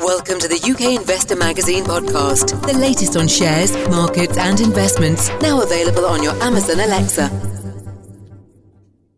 Welcome 0.00 0.38
to 0.38 0.46
the 0.46 0.60
UK 0.62 1.00
Investor 1.00 1.34
Magazine 1.34 1.82
podcast, 1.82 2.64
the 2.64 2.78
latest 2.78 3.16
on 3.16 3.26
shares, 3.26 3.76
markets, 3.88 4.38
and 4.38 4.60
investments. 4.60 5.28
Now 5.40 5.60
available 5.60 6.06
on 6.06 6.22
your 6.22 6.34
Amazon 6.40 6.78
Alexa. 6.78 7.26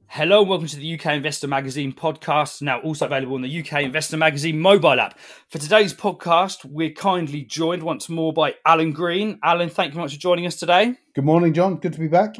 Hello, 0.06 0.40
and 0.40 0.48
welcome 0.48 0.66
to 0.68 0.76
the 0.76 0.94
UK 0.94 1.06
Investor 1.16 1.48
Magazine 1.48 1.92
podcast, 1.92 2.62
now 2.62 2.80
also 2.80 3.04
available 3.04 3.34
on 3.34 3.42
the 3.42 3.60
UK 3.60 3.82
Investor 3.82 4.16
Magazine 4.16 4.58
mobile 4.58 4.98
app. 4.98 5.18
For 5.50 5.58
today's 5.58 5.92
podcast, 5.92 6.64
we're 6.64 6.92
kindly 6.92 7.42
joined 7.42 7.82
once 7.82 8.08
more 8.08 8.32
by 8.32 8.54
Alan 8.64 8.92
Green. 8.92 9.38
Alan, 9.44 9.68
thank 9.68 9.90
you 9.90 9.96
very 9.96 10.04
much 10.04 10.14
for 10.14 10.20
joining 10.20 10.46
us 10.46 10.56
today. 10.56 10.96
Good 11.14 11.26
morning, 11.26 11.52
John. 11.52 11.76
Good 11.76 11.92
to 11.92 12.00
be 12.00 12.08
back. 12.08 12.36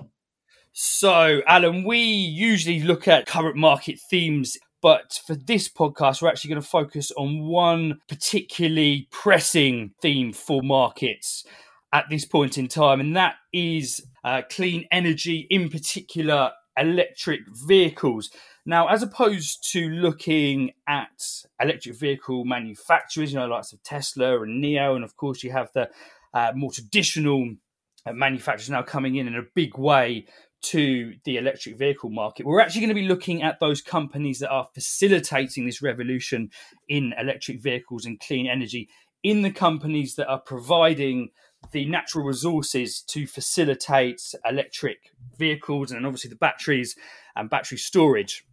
So, 0.72 1.42
Alan, 1.46 1.84
we 1.84 1.98
usually 1.98 2.80
look 2.80 3.06
at 3.06 3.26
current 3.26 3.56
market 3.56 4.00
themes 4.08 4.56
but 4.82 5.20
for 5.26 5.34
this 5.34 5.68
podcast, 5.68 6.22
we're 6.22 6.28
actually 6.28 6.50
going 6.50 6.62
to 6.62 6.68
focus 6.68 7.10
on 7.16 7.46
one 7.46 8.00
particularly 8.08 9.08
pressing 9.10 9.92
theme 10.00 10.32
for 10.32 10.62
markets 10.62 11.44
at 11.92 12.06
this 12.08 12.24
point 12.24 12.56
in 12.56 12.68
time, 12.68 13.00
and 13.00 13.16
that 13.16 13.34
is 13.52 14.00
uh, 14.24 14.42
clean 14.50 14.86
energy, 14.90 15.46
in 15.50 15.68
particular, 15.68 16.52
electric 16.76 17.40
vehicles. 17.66 18.30
Now, 18.64 18.88
as 18.88 19.02
opposed 19.02 19.70
to 19.72 19.88
looking 19.88 20.72
at 20.86 21.20
electric 21.60 21.96
vehicle 21.96 22.44
manufacturers, 22.44 23.32
you 23.32 23.38
know, 23.38 23.46
like 23.46 23.64
of 23.72 23.82
Tesla 23.82 24.42
and 24.42 24.62
NIO, 24.62 24.94
and 24.94 25.04
of 25.04 25.16
course, 25.16 25.42
you 25.42 25.50
have 25.50 25.70
the 25.74 25.90
uh, 26.32 26.52
more 26.54 26.70
traditional 26.70 27.54
uh, 28.06 28.12
manufacturers 28.12 28.70
now 28.70 28.82
coming 28.82 29.16
in 29.16 29.26
in 29.26 29.34
a 29.34 29.42
big 29.54 29.76
way 29.76 30.26
to 30.62 31.14
the 31.24 31.36
electric 31.36 31.78
vehicle 31.78 32.10
market. 32.10 32.46
We're 32.46 32.60
actually 32.60 32.82
going 32.82 32.94
to 32.94 33.02
be 33.02 33.08
looking 33.08 33.42
at 33.42 33.60
those 33.60 33.80
companies 33.80 34.38
that 34.40 34.50
are 34.50 34.68
facilitating 34.74 35.66
this 35.66 35.82
revolution 35.82 36.50
in 36.88 37.14
electric 37.18 37.62
vehicles 37.62 38.04
and 38.04 38.20
clean 38.20 38.46
energy, 38.46 38.88
in 39.22 39.42
the 39.42 39.50
companies 39.50 40.14
that 40.16 40.28
are 40.28 40.40
providing 40.40 41.30
the 41.72 41.84
natural 41.84 42.24
resources 42.24 43.02
to 43.02 43.26
facilitate 43.26 44.22
electric 44.44 45.12
vehicles 45.36 45.92
and 45.92 46.06
obviously 46.06 46.30
the 46.30 46.36
batteries 46.36 46.96
and 47.36 47.50
battery 47.50 47.78
storage 47.78 48.44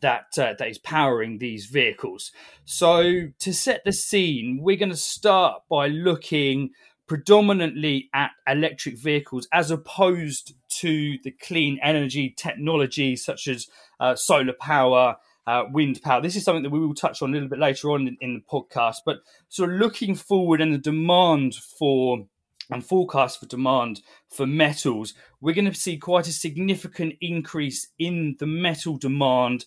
that 0.00 0.26
uh, 0.38 0.54
that 0.58 0.68
is 0.68 0.78
powering 0.78 1.38
these 1.38 1.66
vehicles. 1.66 2.32
So 2.64 3.28
to 3.38 3.52
set 3.52 3.82
the 3.84 3.92
scene, 3.92 4.60
we're 4.62 4.76
going 4.76 4.88
to 4.90 4.96
start 4.96 5.62
by 5.68 5.88
looking 5.88 6.70
predominantly 7.06 8.08
at 8.14 8.30
electric 8.46 8.98
vehicles 8.98 9.48
as 9.52 9.70
opposed 9.70 10.54
to 10.68 11.18
the 11.24 11.30
clean 11.30 11.78
energy 11.82 12.34
technology 12.36 13.16
such 13.16 13.48
as 13.48 13.66
uh, 14.00 14.14
solar 14.14 14.54
power, 14.60 15.16
uh, 15.46 15.64
wind 15.72 16.00
power. 16.02 16.20
This 16.20 16.36
is 16.36 16.44
something 16.44 16.62
that 16.62 16.70
we 16.70 16.80
will 16.80 16.94
touch 16.94 17.22
on 17.22 17.30
a 17.30 17.32
little 17.32 17.48
bit 17.48 17.58
later 17.58 17.90
on 17.90 18.06
in, 18.06 18.16
in 18.20 18.34
the 18.34 18.40
podcast. 18.40 18.98
But 19.04 19.18
sort 19.48 19.72
of 19.72 19.78
looking 19.78 20.14
forward 20.14 20.60
and 20.60 20.72
the 20.72 20.78
demand 20.78 21.54
for 21.54 22.26
and 22.70 22.86
forecast 22.86 23.40
for 23.40 23.46
demand 23.46 24.00
for 24.28 24.46
metals, 24.46 25.14
we're 25.40 25.54
going 25.54 25.70
to 25.70 25.74
see 25.74 25.98
quite 25.98 26.28
a 26.28 26.32
significant 26.32 27.14
increase 27.20 27.88
in 27.98 28.36
the 28.38 28.46
metal 28.46 28.96
demand 28.96 29.66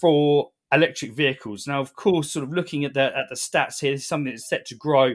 for 0.00 0.50
electric 0.72 1.12
vehicles. 1.12 1.66
Now, 1.66 1.80
of 1.80 1.94
course, 1.94 2.32
sort 2.32 2.44
of 2.44 2.52
looking 2.52 2.84
at 2.84 2.94
the 2.94 3.16
at 3.16 3.28
the 3.28 3.36
stats 3.36 3.80
here, 3.80 3.92
this 3.92 4.02
is 4.02 4.08
something 4.08 4.32
that's 4.32 4.48
set 4.48 4.66
to 4.66 4.74
grow 4.74 5.14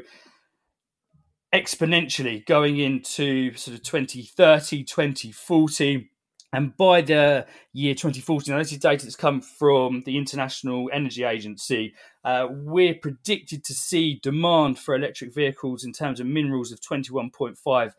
exponentially 1.53 2.45
going 2.45 2.77
into 2.77 3.55
sort 3.55 3.77
of 3.77 3.83
2030, 3.83 4.83
2040. 4.83 6.09
And 6.53 6.75
by 6.77 7.01
the 7.01 7.45
year 7.73 7.93
2040, 7.93 8.51
now 8.51 8.57
this 8.57 8.71
is 8.71 8.79
data 8.79 9.05
that's 9.05 9.15
come 9.15 9.41
from 9.41 10.03
the 10.05 10.17
International 10.17 10.89
Energy 10.93 11.23
Agency, 11.23 11.93
uh, 12.23 12.47
we're 12.49 12.95
predicted 12.95 13.63
to 13.65 13.73
see 13.73 14.19
demand 14.23 14.79
for 14.79 14.95
electric 14.95 15.33
vehicles 15.33 15.83
in 15.83 15.91
terms 15.91 16.19
of 16.19 16.25
minerals 16.25 16.71
of 16.71 16.79
21.5 16.79 17.91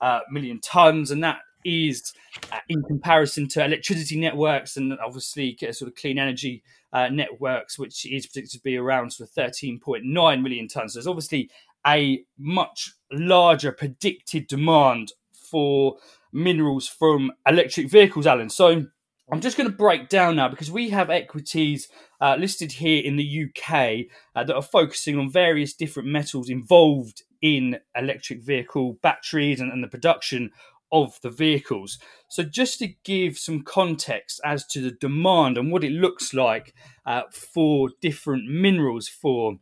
uh, 0.00 0.20
million 0.30 0.60
tons. 0.60 1.10
And 1.10 1.22
that 1.24 1.38
is 1.64 2.12
uh, 2.52 2.58
in 2.68 2.82
comparison 2.84 3.48
to 3.48 3.64
electricity 3.64 4.18
networks 4.18 4.76
and 4.76 4.96
obviously 5.04 5.58
sort 5.72 5.88
of 5.88 5.96
clean 5.96 6.18
energy 6.18 6.62
uh, 6.92 7.08
networks, 7.08 7.78
which 7.78 8.06
is 8.06 8.26
predicted 8.26 8.52
to 8.52 8.62
be 8.62 8.76
around 8.76 9.12
sort 9.12 9.28
of 9.28 9.34
13.9 9.34 10.42
million 10.42 10.68
tons. 10.68 10.92
So 10.92 10.98
there's 10.98 11.06
obviously 11.06 11.50
a 11.86 12.24
much 12.38 12.92
larger 13.12 13.72
predicted 13.72 14.46
demand 14.48 15.12
for 15.32 15.96
minerals 16.32 16.88
from 16.88 17.32
electric 17.46 17.90
vehicles, 17.90 18.26
Alan. 18.26 18.50
So 18.50 18.86
I'm 19.30 19.40
just 19.40 19.56
going 19.56 19.68
to 19.68 19.76
break 19.76 20.08
down 20.08 20.36
now 20.36 20.48
because 20.48 20.70
we 20.70 20.90
have 20.90 21.10
equities 21.10 21.88
uh, 22.20 22.36
listed 22.38 22.72
here 22.72 23.02
in 23.02 23.16
the 23.16 23.46
UK 23.46 24.06
uh, 24.34 24.44
that 24.44 24.54
are 24.54 24.62
focusing 24.62 25.18
on 25.18 25.30
various 25.30 25.74
different 25.74 26.08
metals 26.08 26.48
involved 26.48 27.22
in 27.42 27.78
electric 27.96 28.42
vehicle 28.42 28.98
batteries 29.02 29.60
and, 29.60 29.72
and 29.72 29.82
the 29.82 29.88
production 29.88 30.50
of 30.92 31.18
the 31.22 31.30
vehicles. 31.30 31.98
So, 32.28 32.44
just 32.44 32.78
to 32.78 32.88
give 33.04 33.36
some 33.36 33.62
context 33.62 34.40
as 34.44 34.64
to 34.68 34.80
the 34.80 34.92
demand 34.92 35.58
and 35.58 35.72
what 35.72 35.84
it 35.84 35.92
looks 35.92 36.32
like 36.32 36.74
uh, 37.04 37.22
for 37.32 37.90
different 38.00 38.48
minerals 38.48 39.08
for 39.08 39.58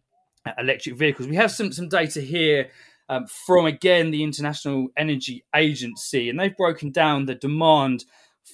electric 0.59 0.97
vehicles. 0.97 1.28
We 1.28 1.37
have 1.37 1.50
some 1.50 1.72
some 1.72 1.88
data 1.88 2.21
here 2.21 2.71
um, 3.09 3.27
from 3.27 3.66
again 3.66 4.10
the 4.10 4.22
International 4.22 4.88
Energy 4.97 5.44
Agency, 5.55 6.28
and 6.28 6.38
they've 6.38 6.56
broken 6.56 6.91
down 6.91 7.27
the 7.27 7.34
demand 7.34 8.05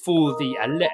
for 0.04 0.36
the 0.38 0.56
ele- 0.58 0.88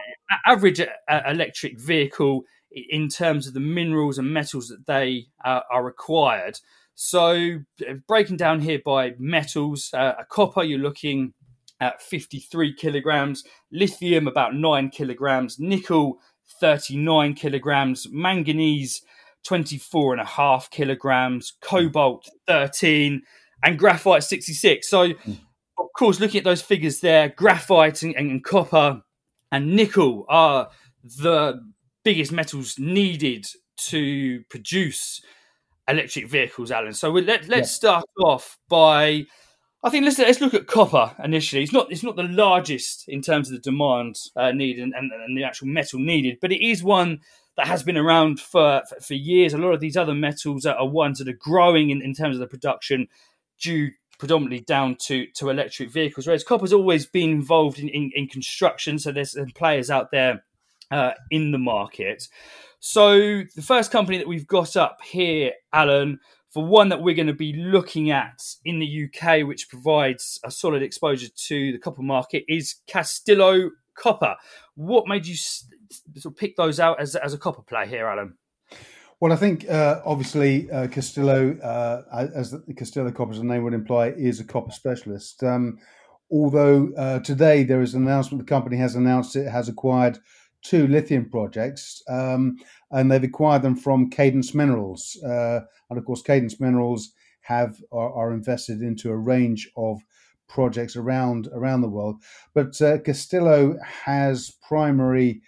average 0.46 0.80
uh, 0.80 1.20
electric 1.26 1.78
vehicle 1.78 2.42
in 2.70 3.08
terms 3.08 3.46
of 3.46 3.54
the 3.54 3.60
minerals 3.60 4.18
and 4.18 4.32
metals 4.32 4.68
that 4.68 4.86
they 4.86 5.26
uh, 5.44 5.60
are 5.70 5.84
required. 5.84 6.58
So, 6.94 7.60
uh, 7.86 7.94
breaking 8.08 8.38
down 8.38 8.60
here 8.60 8.80
by 8.84 9.14
metals, 9.18 9.90
uh, 9.92 10.14
a 10.18 10.24
copper 10.24 10.62
you're 10.62 10.78
looking 10.78 11.34
at 11.80 12.00
53 12.00 12.74
kilograms, 12.74 13.44
lithium 13.70 14.26
about 14.26 14.54
9 14.54 14.88
kilograms, 14.90 15.58
nickel 15.58 16.18
39 16.58 17.34
kilograms, 17.34 18.06
manganese 18.10 19.02
24 19.46 20.14
and 20.14 20.20
a 20.20 20.24
half 20.24 20.70
kilograms, 20.70 21.52
cobalt 21.60 22.28
13, 22.46 23.22
and 23.62 23.78
graphite 23.78 24.24
66. 24.24 24.88
So, 24.88 25.08
mm. 25.08 25.38
of 25.78 25.86
course, 25.96 26.20
looking 26.20 26.38
at 26.38 26.44
those 26.44 26.62
figures 26.62 27.00
there, 27.00 27.28
graphite 27.28 28.02
and, 28.02 28.14
and, 28.16 28.44
copper 28.44 29.02
and 29.52 29.74
nickel 29.74 30.26
are 30.28 30.68
the 31.02 31.60
biggest 32.04 32.32
metals 32.32 32.78
needed 32.78 33.46
to 33.76 34.42
produce 34.50 35.20
electric 35.88 36.28
vehicles, 36.28 36.70
Alan. 36.70 36.92
So 36.92 37.10
let, 37.10 37.42
us 37.42 37.48
yeah. 37.48 37.62
start 37.62 38.04
off 38.22 38.58
by. 38.68 39.26
I 39.84 39.90
think 39.90 40.04
let's 40.04 40.18
let's 40.18 40.40
look 40.40 40.54
at 40.54 40.66
copper 40.66 41.14
initially. 41.22 41.62
It's 41.62 41.72
not 41.72 41.92
it's 41.92 42.02
not 42.02 42.16
the 42.16 42.24
largest 42.24 43.04
in 43.06 43.22
terms 43.22 43.48
of 43.48 43.54
the 43.54 43.60
demand 43.60 44.16
uh, 44.34 44.50
needed 44.50 44.82
and, 44.82 44.94
and, 44.96 45.12
and 45.12 45.38
the 45.38 45.44
actual 45.44 45.68
metal 45.68 46.00
needed, 46.00 46.38
but 46.40 46.50
it 46.50 46.64
is 46.64 46.82
one 46.82 47.20
that 47.56 47.66
has 47.66 47.82
been 47.82 47.96
around 47.96 48.40
for, 48.40 48.82
for, 49.00 49.14
years. 49.14 49.54
A 49.54 49.58
lot 49.58 49.72
of 49.72 49.80
these 49.80 49.96
other 49.96 50.14
metals 50.14 50.66
are, 50.66 50.86
ones 50.86 51.18
that 51.18 51.28
are 51.28 51.38
growing 51.38 51.90
in, 51.90 52.02
in 52.02 52.14
terms 52.14 52.36
of 52.36 52.40
the 52.40 52.46
production 52.46 53.08
due 53.58 53.90
predominantly 54.18 54.60
down 54.60 54.96
to, 54.96 55.26
to 55.34 55.50
electric 55.50 55.90
vehicles, 55.90 56.26
whereas 56.26 56.44
copper's 56.44 56.72
always 56.72 57.06
been 57.06 57.30
involved 57.30 57.78
in, 57.78 57.88
in, 57.88 58.10
in 58.14 58.26
construction. 58.28 58.98
So 58.98 59.12
there's 59.12 59.36
players 59.54 59.90
out 59.90 60.10
there 60.10 60.44
uh, 60.90 61.12
in 61.30 61.50
the 61.50 61.58
market. 61.58 62.28
So 62.78 63.42
the 63.54 63.62
first 63.62 63.90
company 63.90 64.18
that 64.18 64.28
we've 64.28 64.46
got 64.46 64.76
up 64.76 65.00
here, 65.02 65.52
Alan, 65.72 66.20
for 66.50 66.64
one 66.64 66.88
that 66.88 67.02
we're 67.02 67.14
going 67.14 67.26
to 67.26 67.34
be 67.34 67.52
looking 67.52 68.10
at 68.10 68.40
in 68.64 68.78
the 68.78 69.04
UK, 69.04 69.46
which 69.46 69.68
provides 69.68 70.40
a 70.44 70.50
solid 70.50 70.82
exposure 70.82 71.28
to 71.48 71.72
the 71.72 71.78
copper 71.78 72.02
market, 72.02 72.44
is 72.48 72.76
Castillo 72.86 73.70
Copper. 73.94 74.36
What 74.74 75.08
made 75.08 75.26
you 75.26 75.36
sort 76.16 76.34
of 76.34 76.38
pick 76.38 76.56
those 76.56 76.80
out 76.80 77.00
as, 77.00 77.14
as 77.16 77.34
a 77.34 77.38
copper 77.38 77.62
play 77.62 77.86
here, 77.86 78.06
Alan? 78.06 78.36
Well, 79.18 79.32
I 79.32 79.36
think 79.36 79.68
uh, 79.68 80.02
obviously 80.04 80.70
uh, 80.70 80.88
Castillo, 80.88 81.56
uh, 81.58 82.28
as 82.34 82.50
the 82.50 82.74
Castillo 82.74 83.10
Copper, 83.10 83.32
as 83.32 83.38
the 83.38 83.44
name 83.44 83.64
would 83.64 83.72
imply, 83.72 84.08
is 84.08 84.40
a 84.40 84.44
copper 84.44 84.72
specialist. 84.72 85.42
Um, 85.42 85.78
although 86.30 86.92
uh, 86.98 87.20
today 87.20 87.62
there 87.62 87.80
is 87.80 87.94
an 87.94 88.02
announcement, 88.02 88.44
the 88.44 88.48
company 88.48 88.76
has 88.76 88.94
announced 88.94 89.34
it 89.34 89.48
has 89.48 89.70
acquired 89.70 90.18
two 90.62 90.86
lithium 90.88 91.30
projects, 91.30 92.02
um, 92.08 92.58
and 92.90 93.10
they've 93.10 93.24
acquired 93.24 93.62
them 93.62 93.76
from 93.76 94.10
Cadence 94.10 94.54
Minerals. 94.54 95.16
Uh, 95.24 95.60
and 95.88 95.98
of 95.98 96.04
course, 96.04 96.20
Cadence 96.20 96.60
Minerals 96.60 97.12
have 97.40 97.80
are, 97.92 98.12
are 98.12 98.32
invested 98.34 98.82
into 98.82 99.10
a 99.10 99.16
range 99.16 99.70
of 99.76 100.02
projects 100.48 100.94
around 100.94 101.48
around 101.54 101.80
the 101.80 101.88
world. 101.88 102.22
But 102.54 102.80
uh, 102.82 102.98
Castillo 102.98 103.78
has 103.82 104.52
primary 104.66 105.40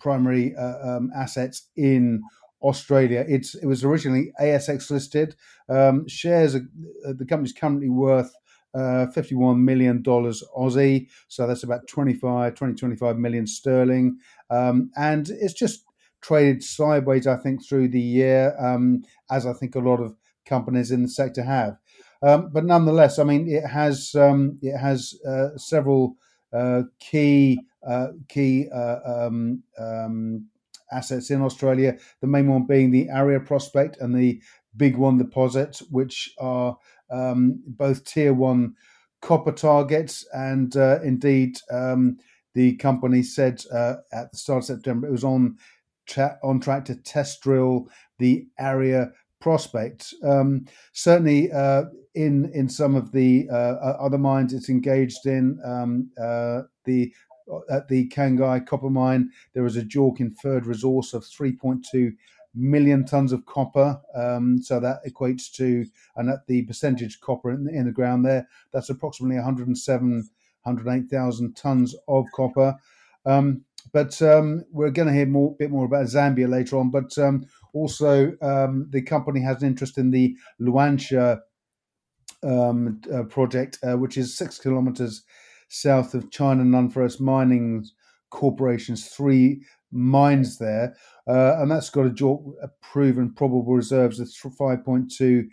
primary 0.00 0.54
uh, 0.56 0.96
um, 0.96 1.10
assets 1.16 1.68
in 1.76 2.22
Australia. 2.62 3.24
It's 3.28 3.54
it 3.54 3.66
was 3.66 3.84
originally 3.84 4.32
ASX 4.40 4.90
listed. 4.90 5.36
Um, 5.68 6.06
shares 6.08 6.54
are, 6.54 6.66
the 7.04 7.26
company's 7.28 7.52
currently 7.52 7.88
worth. 7.90 8.32
Uh, 8.74 9.06
51 9.12 9.64
million 9.64 10.02
dollars 10.02 10.44
Aussie, 10.54 11.08
so 11.28 11.46
that's 11.46 11.62
about 11.62 11.88
25, 11.88 12.54
20, 12.54 12.74
25 12.74 13.16
million 13.16 13.46
sterling, 13.46 14.18
um, 14.50 14.90
and 14.98 15.30
it's 15.30 15.54
just 15.54 15.84
traded 16.20 16.62
sideways, 16.62 17.26
I 17.26 17.36
think, 17.36 17.66
through 17.66 17.88
the 17.88 18.00
year, 18.00 18.54
um, 18.60 19.02
as 19.30 19.46
I 19.46 19.54
think 19.54 19.76
a 19.76 19.80
lot 19.80 20.00
of 20.00 20.14
companies 20.44 20.90
in 20.90 21.02
the 21.02 21.08
sector 21.08 21.42
have. 21.42 21.78
Um, 22.22 22.50
but 22.52 22.64
nonetheless, 22.66 23.18
I 23.18 23.24
mean, 23.24 23.48
it 23.48 23.66
has 23.66 24.14
um, 24.14 24.58
it 24.62 24.76
has 24.76 25.14
uh, 25.26 25.56
several 25.56 26.16
uh, 26.52 26.82
key 27.00 27.60
uh, 27.75 27.75
key 28.28 28.68
uh, 28.74 28.98
um, 29.04 29.62
um, 29.78 30.46
assets 30.92 31.30
in 31.30 31.42
Australia. 31.42 31.96
The 32.20 32.26
main 32.26 32.48
one 32.48 32.66
being 32.66 32.90
the 32.90 33.10
Arya 33.10 33.40
prospect 33.40 33.98
and 34.00 34.14
the 34.14 34.40
Big 34.76 34.96
One 34.96 35.18
deposit, 35.18 35.80
which 35.90 36.34
are 36.38 36.76
um, 37.10 37.62
both 37.66 38.04
tier 38.04 38.34
one 38.34 38.74
copper 39.22 39.52
targets, 39.52 40.26
and 40.32 40.76
uh, 40.76 41.00
indeed 41.02 41.58
um, 41.70 42.18
the 42.54 42.76
company 42.76 43.22
said 43.22 43.62
uh, 43.72 43.96
at 44.12 44.30
the 44.32 44.38
start 44.38 44.58
of 44.58 44.64
September 44.64 45.06
it 45.06 45.12
was 45.12 45.24
on 45.24 45.56
tra- 46.06 46.38
on 46.42 46.60
track 46.60 46.84
to 46.86 46.94
test 46.94 47.42
drill 47.42 47.88
the 48.18 48.46
Arya 48.58 49.12
prospect. 49.40 50.14
Um, 50.24 50.66
certainly, 50.92 51.52
uh, 51.52 51.84
in 52.14 52.50
in 52.54 52.68
some 52.68 52.94
of 52.94 53.12
the 53.12 53.48
uh, 53.50 53.96
other 54.00 54.18
mines 54.18 54.54
it's 54.54 54.68
engaged 54.70 55.26
in, 55.26 55.58
um, 55.64 56.10
uh, 56.20 56.62
the 56.84 57.12
at 57.70 57.88
the 57.88 58.08
Cangai 58.08 58.66
copper 58.66 58.90
mine, 58.90 59.30
there 59.54 59.66
is 59.66 59.76
a 59.76 59.82
JORC 59.82 60.20
inferred 60.20 60.66
resource 60.66 61.14
of 61.14 61.22
3.2 61.22 62.12
million 62.54 63.04
tons 63.04 63.32
of 63.32 63.44
copper. 63.46 64.00
Um, 64.14 64.60
so 64.62 64.80
that 64.80 65.04
equates 65.06 65.52
to, 65.52 65.84
and 66.16 66.30
at 66.30 66.46
the 66.46 66.62
percentage 66.62 67.20
copper 67.20 67.50
in, 67.50 67.68
in 67.68 67.86
the 67.86 67.92
ground 67.92 68.24
there, 68.24 68.48
that's 68.72 68.90
approximately 68.90 69.36
107, 69.36 70.28
108,000 70.62 71.56
tons 71.56 71.94
of 72.08 72.24
copper. 72.34 72.74
Um, 73.24 73.62
but 73.92 74.20
um, 74.22 74.64
we're 74.70 74.90
going 74.90 75.08
to 75.08 75.14
hear 75.14 75.26
more, 75.26 75.54
bit 75.56 75.70
more 75.70 75.84
about 75.84 76.06
Zambia 76.06 76.48
later 76.48 76.76
on. 76.78 76.90
But 76.90 77.16
um, 77.18 77.46
also, 77.72 78.32
um, 78.42 78.88
the 78.90 79.02
company 79.02 79.40
has 79.42 79.62
an 79.62 79.68
interest 79.68 79.98
in 79.98 80.10
the 80.10 80.36
Luanshya 80.60 81.40
um, 82.42 83.00
uh, 83.12 83.24
project, 83.24 83.78
uh, 83.82 83.96
which 83.96 84.16
is 84.16 84.36
six 84.36 84.58
kilometers 84.58 85.22
south 85.68 86.14
of 86.14 86.30
China 86.30 86.64
Non-Ferrous 86.64 87.20
Mining 87.20 87.84
Corporation's 88.30 89.08
three 89.08 89.62
mines 89.92 90.58
there, 90.58 90.94
uh, 91.28 91.56
and 91.60 91.70
that's 91.70 91.90
got 91.90 92.06
a, 92.06 92.68
proven 92.82 93.32
probable 93.32 93.74
reserves 93.74 94.20
of 94.20 94.28
5.2 94.28 95.44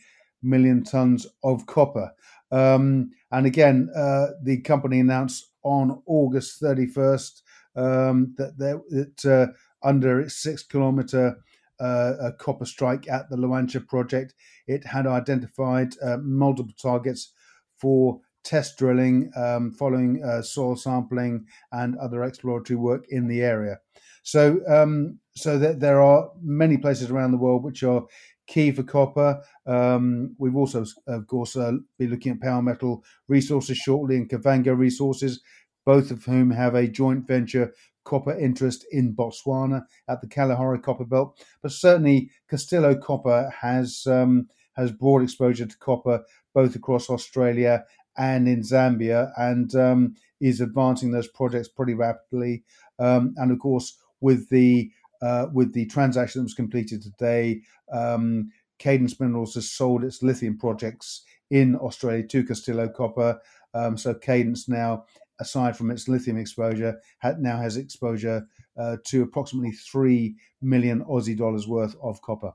million 0.42 0.84
tons 0.84 1.28
of 1.44 1.66
copper. 1.66 2.12
Um, 2.52 3.12
and 3.32 3.46
again, 3.46 3.90
uh, 3.96 4.28
the 4.44 4.62
company 4.62 5.00
announced 5.00 5.52
on 5.64 6.02
August 6.06 6.62
31st 6.62 7.42
um, 7.76 8.36
that, 8.38 8.58
that 8.58 9.26
uh, 9.26 9.88
under 9.88 10.20
its 10.20 10.36
six 10.36 10.64
kilometer 10.64 11.38
uh, 11.80 12.32
copper 12.40 12.66
strike 12.66 13.10
at 13.10 13.30
the 13.30 13.36
Luanshya 13.36 13.88
project, 13.88 14.34
it 14.68 14.86
had 14.86 15.08
identified 15.08 15.94
uh, 16.02 16.18
multiple 16.18 16.74
targets 16.82 17.34
for 17.78 18.20
test 18.44 18.78
drilling 18.78 19.32
um, 19.36 19.72
following 19.72 20.24
uh, 20.24 20.42
soil 20.42 20.76
sampling 20.76 21.46
and 21.72 21.98
other 21.98 22.24
exploratory 22.24 22.78
work 22.78 23.06
in 23.10 23.28
the 23.28 23.42
area. 23.42 23.80
So, 24.24 24.62
um, 24.68 25.20
so 25.36 25.58
that 25.60 25.80
there 25.80 26.02
are 26.02 26.30
many 26.42 26.78
places 26.78 27.10
around 27.10 27.32
the 27.32 27.38
world 27.38 27.64
which 27.64 27.84
are 27.84 28.04
key 28.48 28.72
for 28.72 28.84
copper. 28.84 29.42
Um, 29.66 30.36
we've 30.38 30.56
also, 30.56 30.86
of 31.08 31.28
course, 31.28 31.56
uh, 31.56 31.74
be 31.98 32.08
looking 32.08 32.34
at 32.34 32.42
power 32.42 32.62
metal 32.62 33.04
Resources 33.28 33.78
shortly 33.78 34.18
and 34.18 34.30
Kavango 34.30 34.78
Resources, 34.78 35.42
both 35.86 36.12
of 36.12 36.24
whom 36.24 36.52
have 36.52 36.76
a 36.76 36.88
joint 36.88 37.28
venture 37.28 37.74
copper 38.06 38.38
interest 38.38 38.86
in 38.92 39.16
Botswana 39.16 39.86
at 40.10 40.22
the 40.22 40.28
Kalahari 40.28 40.80
Copper 40.80 41.06
Belt. 41.06 41.42
But 41.62 41.72
certainly, 41.72 42.30
Castillo 42.50 42.96
Copper 42.96 43.52
has 43.62 44.06
um, 44.08 44.48
has 44.74 44.92
broad 44.92 45.22
exposure 45.22 45.66
to 45.66 45.78
copper 45.78 46.24
both 46.54 46.76
across 46.76 47.10
Australia 47.10 47.86
and 48.18 48.48
in 48.48 48.62
Zambia, 48.62 49.32
and 49.38 49.76
um, 49.76 50.16
is 50.40 50.62
advancing 50.62 51.12
those 51.12 51.28
projects 51.28 51.68
pretty 51.68 51.94
rapidly. 51.94 52.64
Um, 53.00 53.34
and 53.38 53.52
of 53.52 53.60
course, 53.60 53.98
with 54.22 54.50
the 54.50 54.92
uh, 55.22 55.48
with 55.54 55.74
the 55.74 55.86
transaction 55.86 56.40
that 56.42 56.46
was 56.46 56.54
completed 56.54 57.02
today, 57.02 57.62
um, 57.92 58.52
Cadence 58.78 59.20
Minerals 59.20 59.56
has 59.56 59.72
sold 59.72 60.04
its 60.04 60.22
lithium 60.22 60.58
projects 60.58 61.24
in 61.50 61.76
Australia 61.78 62.28
to 62.28 62.44
Castillo 62.44 62.90
Copper. 62.90 63.40
Um, 63.74 63.98
so 63.98 64.14
Cadence 64.14 64.68
now, 64.68 65.06
aside 65.40 65.78
from 65.78 65.92
its 65.92 66.08
lithium 66.08 66.38
exposure, 66.38 67.00
now 67.40 67.58
has 67.58 67.78
exposure 67.78 68.46
uh, 68.78 68.98
to 69.06 69.24
approximately 69.24 69.72
three 69.72 70.36
million 70.62 71.06
Aussie 71.06 71.38
dollars 71.38 71.68
worth 71.68 71.96
of 72.02 72.22
copper. 72.22 72.54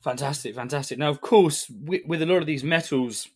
Fantastic, 0.00 0.54
fantastic. 0.54 0.98
Now, 0.98 1.08
of 1.08 1.22
course, 1.22 1.66
with, 1.70 2.02
with 2.06 2.20
a 2.20 2.26
lot 2.26 2.36
of 2.36 2.46
these 2.46 2.62
metals, 2.62 3.28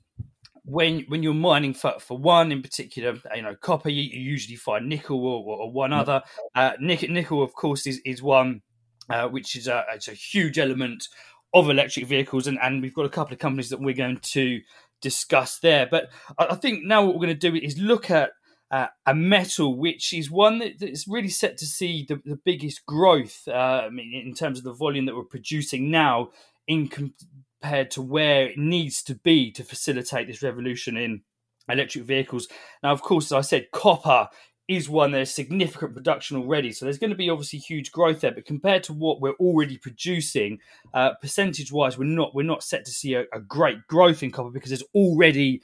when 0.68 1.00
when 1.08 1.22
you're 1.22 1.34
mining 1.34 1.72
for, 1.72 1.94
for 1.98 2.18
one 2.18 2.52
in 2.52 2.62
particular, 2.62 3.18
you 3.34 3.42
know, 3.42 3.54
copper, 3.54 3.88
you, 3.88 4.02
you 4.02 4.20
usually 4.20 4.56
find 4.56 4.88
nickel 4.88 5.24
or, 5.24 5.60
or 5.60 5.72
one 5.72 5.92
other. 5.92 6.22
Uh, 6.54 6.72
nickel, 6.78 7.08
nickel, 7.08 7.42
of 7.42 7.54
course, 7.54 7.86
is 7.86 8.00
is 8.04 8.22
one 8.22 8.60
uh, 9.08 9.28
which 9.28 9.56
is 9.56 9.66
a 9.66 9.84
it's 9.94 10.08
a 10.08 10.12
huge 10.12 10.58
element 10.58 11.08
of 11.54 11.70
electric 11.70 12.06
vehicles, 12.06 12.46
and, 12.46 12.58
and 12.62 12.82
we've 12.82 12.94
got 12.94 13.06
a 13.06 13.10
couple 13.10 13.32
of 13.32 13.38
companies 13.38 13.70
that 13.70 13.80
we're 13.80 13.94
going 13.94 14.18
to 14.18 14.60
discuss 15.00 15.58
there. 15.60 15.88
But 15.90 16.10
I, 16.38 16.48
I 16.50 16.54
think 16.54 16.84
now 16.84 17.04
what 17.04 17.14
we're 17.14 17.26
going 17.26 17.38
to 17.38 17.50
do 17.50 17.56
is 17.56 17.78
look 17.78 18.10
at 18.10 18.32
uh, 18.70 18.88
a 19.06 19.14
metal 19.14 19.74
which 19.74 20.12
is 20.12 20.30
one 20.30 20.58
that, 20.58 20.78
that's 20.78 21.08
really 21.08 21.30
set 21.30 21.56
to 21.56 21.66
see 21.66 22.04
the, 22.06 22.20
the 22.26 22.38
biggest 22.44 22.84
growth. 22.84 23.48
Uh, 23.48 23.84
I 23.86 23.88
mean, 23.88 24.12
in 24.12 24.34
terms 24.34 24.58
of 24.58 24.64
the 24.64 24.74
volume 24.74 25.06
that 25.06 25.16
we're 25.16 25.24
producing 25.24 25.90
now 25.90 26.28
in 26.66 26.88
com- 26.88 27.14
compared 27.60 27.90
to 27.92 28.02
where 28.02 28.48
it 28.48 28.58
needs 28.58 29.02
to 29.02 29.14
be 29.14 29.50
to 29.52 29.64
facilitate 29.64 30.26
this 30.26 30.42
revolution 30.42 30.96
in 30.96 31.22
electric 31.68 32.04
vehicles. 32.04 32.48
Now, 32.82 32.92
of 32.92 33.02
course, 33.02 33.26
as 33.26 33.32
I 33.32 33.40
said, 33.40 33.70
copper 33.72 34.28
is 34.68 34.88
one 34.88 35.12
there's 35.12 35.30
significant 35.30 35.94
production 35.94 36.36
already, 36.36 36.72
so 36.72 36.84
there's 36.84 36.98
going 36.98 37.10
to 37.10 37.16
be 37.16 37.30
obviously 37.30 37.58
huge 37.58 37.90
growth 37.90 38.20
there. 38.20 38.32
But 38.32 38.44
compared 38.44 38.82
to 38.84 38.92
what 38.92 39.20
we're 39.20 39.34
already 39.34 39.78
producing, 39.78 40.58
uh, 40.92 41.14
percentage-wise, 41.20 41.96
we're 41.96 42.04
not 42.04 42.34
we're 42.34 42.42
not 42.42 42.62
set 42.62 42.84
to 42.84 42.90
see 42.90 43.14
a, 43.14 43.24
a 43.32 43.40
great 43.40 43.86
growth 43.86 44.22
in 44.22 44.30
copper 44.30 44.50
because 44.50 44.70
there's 44.70 44.84
already 44.94 45.62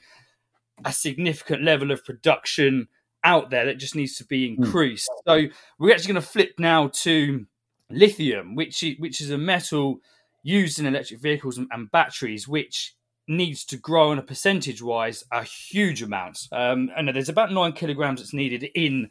a 0.83 0.91
significant 0.91 1.63
level 1.63 1.91
of 1.91 2.03
production 2.03 2.87
out 3.23 3.49
there 3.49 3.65
that 3.65 3.77
just 3.77 3.95
needs 3.95 4.15
to 4.17 4.25
be 4.25 4.53
hmm. 4.53 4.63
increased. 4.63 5.09
Mm. 5.27 5.49
So 5.49 5.55
we're 5.79 5.93
actually 5.93 6.13
going 6.13 6.23
to 6.23 6.27
flip 6.27 6.53
now 6.59 6.89
to 7.03 7.45
lithium, 7.89 8.55
which 8.55 8.83
is, 8.83 8.95
which 8.99 9.21
is 9.21 9.29
a 9.31 9.37
metal 9.37 9.99
used 10.45 10.79
in 10.79 10.85
electric 10.85 11.19
vehicles 11.19 11.57
and, 11.57 11.67
and 11.71 11.91
batteries, 11.91 12.47
which 12.47 12.95
needs 13.27 13.65
to 13.65 13.77
grow 13.77 14.11
on 14.11 14.19
a 14.19 14.23
percentage 14.23 14.81
wise 14.81 15.23
a 15.31 15.43
huge 15.43 16.03
amount. 16.03 16.47
Um, 16.51 16.91
and 16.95 17.09
there's 17.09 17.29
about 17.29 17.51
nine 17.51 17.73
kilograms 17.73 18.21
that's 18.21 18.33
needed 18.33 18.69
in 18.75 19.09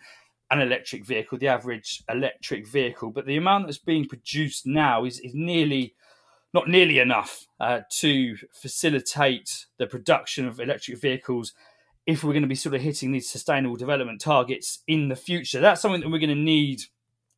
an 0.53 0.61
electric 0.61 1.05
vehicle, 1.05 1.37
the 1.37 1.49
average 1.49 2.05
electric 2.09 2.69
vehicle, 2.69 3.11
but 3.11 3.27
the 3.27 3.37
amount 3.37 3.67
that's 3.67 3.79
being 3.79 4.07
produced 4.07 4.65
now 4.65 5.05
is, 5.05 5.19
is 5.21 5.35
nearly 5.35 5.95
not 6.53 6.69
nearly 6.69 7.01
enough 7.01 7.49
uh, 7.59 7.81
to 7.91 8.37
facilitate 8.53 9.67
the 9.79 9.89
production 9.89 10.47
of 10.47 10.61
electric 10.61 11.01
vehicles 11.01 11.53
if 12.07 12.23
we're 12.23 12.33
going 12.33 12.43
to 12.43 12.49
be 12.49 12.55
sort 12.55 12.77
of 12.77 12.81
hitting 12.81 13.11
these 13.11 13.29
sustainable 13.29 13.75
development 13.75 14.21
targets 14.21 14.85
in 14.87 15.09
the 15.09 15.17
future. 15.17 15.61
That's 15.61 15.83
something 15.83 16.01
that 16.01 16.11
we're 16.11 16.21
going 16.21 16.29
to 16.29 16.37
need 16.37 16.83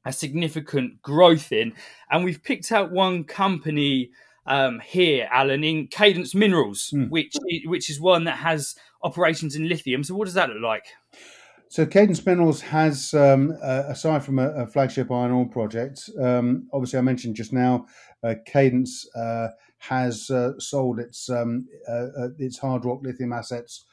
a 0.07 0.13
significant 0.13 1.03
growth 1.03 1.53
in. 1.53 1.75
And 2.11 2.25
we've 2.25 2.43
picked 2.43 2.73
out 2.73 2.93
one 2.93 3.25
company 3.25 4.11
um, 4.47 4.81
here, 4.81 5.29
Alan, 5.31 5.65
in 5.65 5.89
Cadence 5.89 6.35
Minerals, 6.35 6.91
mm. 6.95 7.11
which 7.11 7.35
which 7.65 7.91
is 7.91 8.01
one 8.01 8.25
that 8.25 8.39
has 8.39 8.77
operations 9.03 9.57
in 9.57 9.69
lithium. 9.69 10.05
So, 10.05 10.15
what 10.15 10.27
does 10.27 10.35
that 10.35 10.49
look 10.49 10.63
like? 10.63 10.87
So, 11.69 11.85
Cadence 11.85 12.25
Minerals 12.25 12.61
has, 12.61 13.13
um, 13.13 13.59
uh, 13.61 13.83
aside 13.89 14.25
from 14.25 14.39
a, 14.39 14.51
a, 14.51 14.67
flagship 14.69 15.11
iron 15.11 15.33
ore 15.33 15.49
project, 15.49 16.09
um, 16.23 16.69
obviously 16.73 17.01
I 17.01 17.03
mentioned 17.03 17.35
just 17.35 17.53
now, 17.53 17.87
uh, 18.23 18.35
Cadence 18.47 19.05
uh, 19.17 19.49
has 19.79 20.31
uh, 20.31 20.53
sold 20.61 21.01
its 21.01 21.29
um, 21.29 21.67
uh, 21.89 22.07
uh, 22.17 22.29
its 22.39 22.59
hard 22.59 22.85
rock 22.85 23.01
lithium 23.03 23.33
assets 23.33 23.85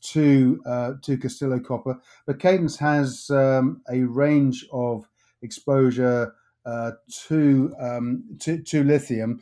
to 0.00 0.58
to 1.02 1.18
Castillo 1.18 1.60
Copper, 1.60 1.98
but 2.26 2.40
Cadence 2.40 2.78
has 2.78 3.28
um, 3.28 3.82
a 3.90 4.00
range 4.00 4.66
of 4.72 5.06
exposure 5.42 6.34
uh, 6.66 6.92
to, 7.26 7.74
um, 7.80 8.24
to, 8.40 8.62
to 8.62 8.84
lithium, 8.84 9.40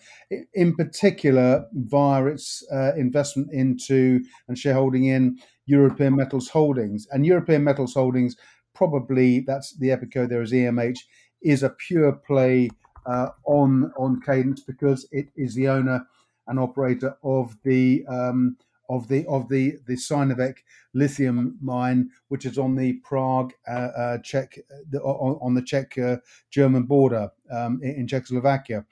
in 0.55 0.76
particular 0.76 1.67
via 1.73 2.26
its 2.26 2.65
uh, 2.73 2.93
investment 2.97 3.49
into 3.53 4.21
and 4.47 4.57
shareholding 4.57 5.07
in 5.07 5.37
European 5.67 6.15
Metals 6.15 6.49
Holdings. 6.49 7.09
And 7.11 7.26
European 7.26 7.65
Metals 7.65 7.95
Holdings, 7.95 8.37
probably 8.75 9.41
that's 9.41 9.76
the 9.76 9.88
Epico 9.88 10.29
there 10.29 10.43
is 10.43 10.53
EMH, 10.53 10.99
is 11.43 11.62
a 11.62 11.71
pure 11.71 12.12
play 12.12 12.71
uh, 13.07 13.31
on 13.45 13.93
on 13.97 14.21
Cadence 14.21 14.61
because 14.61 15.09
it 15.11 15.29
is 15.37 15.55
the 15.55 15.69
owner 15.69 16.07
and 16.47 16.61
operator 16.61 17.17
of 17.25 17.57
the 17.65 18.07
um, 18.07 18.57
of 18.88 19.09
the 19.09 19.26
of 19.26 19.49
the 19.49 19.76
the 19.87 19.95
Cinovec 19.95 20.59
lithium 20.95 21.57
mine, 21.61 22.11
which 22.28 22.47
is 22.47 22.59
on 22.59 22.75
the 22.75 22.95
Prague 23.05 23.52
uh, 23.69 23.90
uh, 23.97 24.19
Czech 24.19 24.59
the, 24.90 25.00
on, 25.00 25.38
on, 25.40 25.55
the 25.55 25.62
Czech 25.62 25.97
uh, 25.99 26.16
German 26.50 26.85
border 26.85 27.31
um, 27.50 27.81
in, 27.83 27.97
in, 27.97 28.07
Czechoslovakia, 28.07 28.85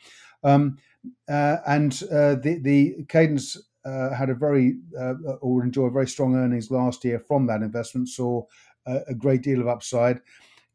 um, 0.43 0.77
uh, 1.29 1.57
and 1.67 2.03
uh, 2.11 2.35
the 2.37 2.59
the 2.63 3.05
Cadence. 3.09 3.59
had 3.85 4.31
a 4.31 4.35
very 4.35 4.79
or 5.43 5.63
enjoyed 5.63 5.93
very 5.93 6.09
strong 6.09 6.35
earnings 6.37 6.71
last 6.71 7.05
year 7.05 7.19
from 7.19 7.47
that 7.47 7.61
investment, 7.61 8.09
saw 8.09 8.43
a 8.87 9.15
great 9.15 9.43
deal 9.43 9.61
of 9.61 9.69
upside. 9.69 10.21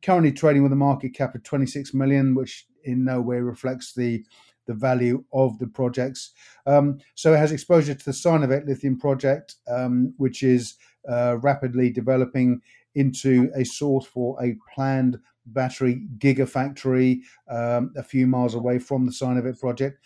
Currently 0.03 0.31
trading 0.31 0.63
with 0.63 0.71
a 0.71 0.77
market 0.77 1.15
cap 1.15 1.35
of 1.35 1.43
26 1.43 1.93
million, 1.93 2.35
which 2.35 2.67
in 2.83 3.03
no 3.03 3.19
way 3.19 3.39
reflects 3.39 3.93
the 3.93 4.23
the 4.69 4.75
value 4.75 5.23
of 5.33 5.57
the 5.57 5.65
projects. 5.65 6.31
Um, 6.67 6.99
so 7.15 7.33
it 7.33 7.37
has 7.37 7.51
exposure 7.51 7.95
to 7.95 8.05
the 8.05 8.11
Cinovec 8.11 8.67
lithium 8.67 8.99
project, 8.99 9.55
um, 9.67 10.13
which 10.17 10.43
is 10.43 10.75
uh, 11.09 11.37
rapidly 11.39 11.89
developing 11.89 12.61
into 12.93 13.49
a 13.55 13.65
source 13.65 14.05
for 14.05 14.37
a 14.43 14.55
planned 14.71 15.17
battery 15.47 16.05
gigafactory 16.19 17.21
um, 17.49 17.91
a 17.97 18.03
few 18.03 18.27
miles 18.27 18.53
away 18.53 18.77
from 18.77 19.07
the 19.07 19.11
Cinovec 19.11 19.59
project. 19.59 19.97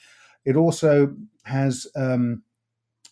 It 0.46 0.56
also 0.56 1.14
has 1.44 1.86
um, 1.98 2.44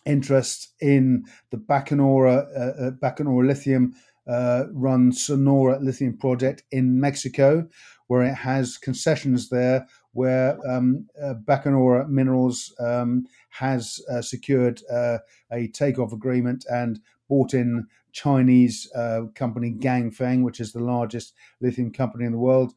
interest 0.06 0.72
in 0.80 1.26
the 1.50 1.58
Bacanora, 1.58 2.46
uh, 2.56 2.86
uh, 2.86 2.90
Bacanora 2.92 3.46
lithium 3.46 3.94
uh, 4.26 4.64
run 4.72 5.12
Sonora 5.12 5.78
lithium 5.80 6.16
project 6.16 6.62
in 6.70 6.98
Mexico, 6.98 7.68
where 8.06 8.22
it 8.22 8.34
has 8.34 8.78
concessions 8.78 9.50
there 9.50 9.86
where 10.12 10.58
um, 10.68 11.06
uh, 11.22 11.34
Bacanora 11.44 12.08
Minerals 12.08 12.74
um, 12.78 13.26
has 13.50 14.00
uh, 14.10 14.22
secured 14.22 14.82
uh, 14.90 15.18
a 15.50 15.68
takeoff 15.68 16.12
agreement 16.12 16.64
and 16.70 17.00
bought 17.28 17.54
in 17.54 17.86
Chinese 18.12 18.90
uh, 18.94 19.22
company 19.34 19.72
Ganfeng, 19.72 20.42
which 20.42 20.60
is 20.60 20.72
the 20.72 20.82
largest 20.82 21.32
lithium 21.60 21.90
company 21.90 22.26
in 22.26 22.32
the 22.32 22.38
world, 22.38 22.74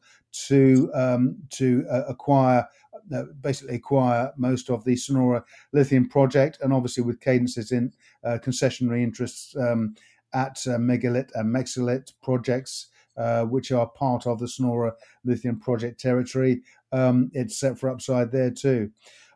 to 0.48 0.90
um, 0.94 1.36
to 1.50 1.86
uh, 1.90 2.04
acquire. 2.08 2.66
Uh, 3.14 3.22
basically, 3.40 3.76
acquire 3.76 4.32
most 4.36 4.68
of 4.68 4.82
the 4.84 4.96
Sonora 4.96 5.44
lithium 5.72 6.08
project, 6.08 6.58
and 6.60 6.72
obviously 6.72 7.04
with 7.04 7.20
Cadence's 7.20 7.70
in 7.70 7.92
concessionary 8.24 9.02
interests 9.02 9.54
um, 9.56 9.94
at 10.34 10.56
Megalit 10.56 11.30
and 11.34 11.54
Mexilit 11.54 12.12
projects, 12.20 12.88
uh, 13.16 13.44
which 13.44 13.72
are 13.72 13.88
part 13.88 14.26
of 14.26 14.38
the 14.38 14.48
Sonora 14.48 14.92
lithium 15.24 15.58
project 15.58 15.98
territory. 15.98 16.62
Um, 16.92 17.30
it's 17.32 17.58
set 17.58 17.78
for 17.78 17.88
upside 17.88 18.32
there 18.32 18.50
too. 18.50 18.90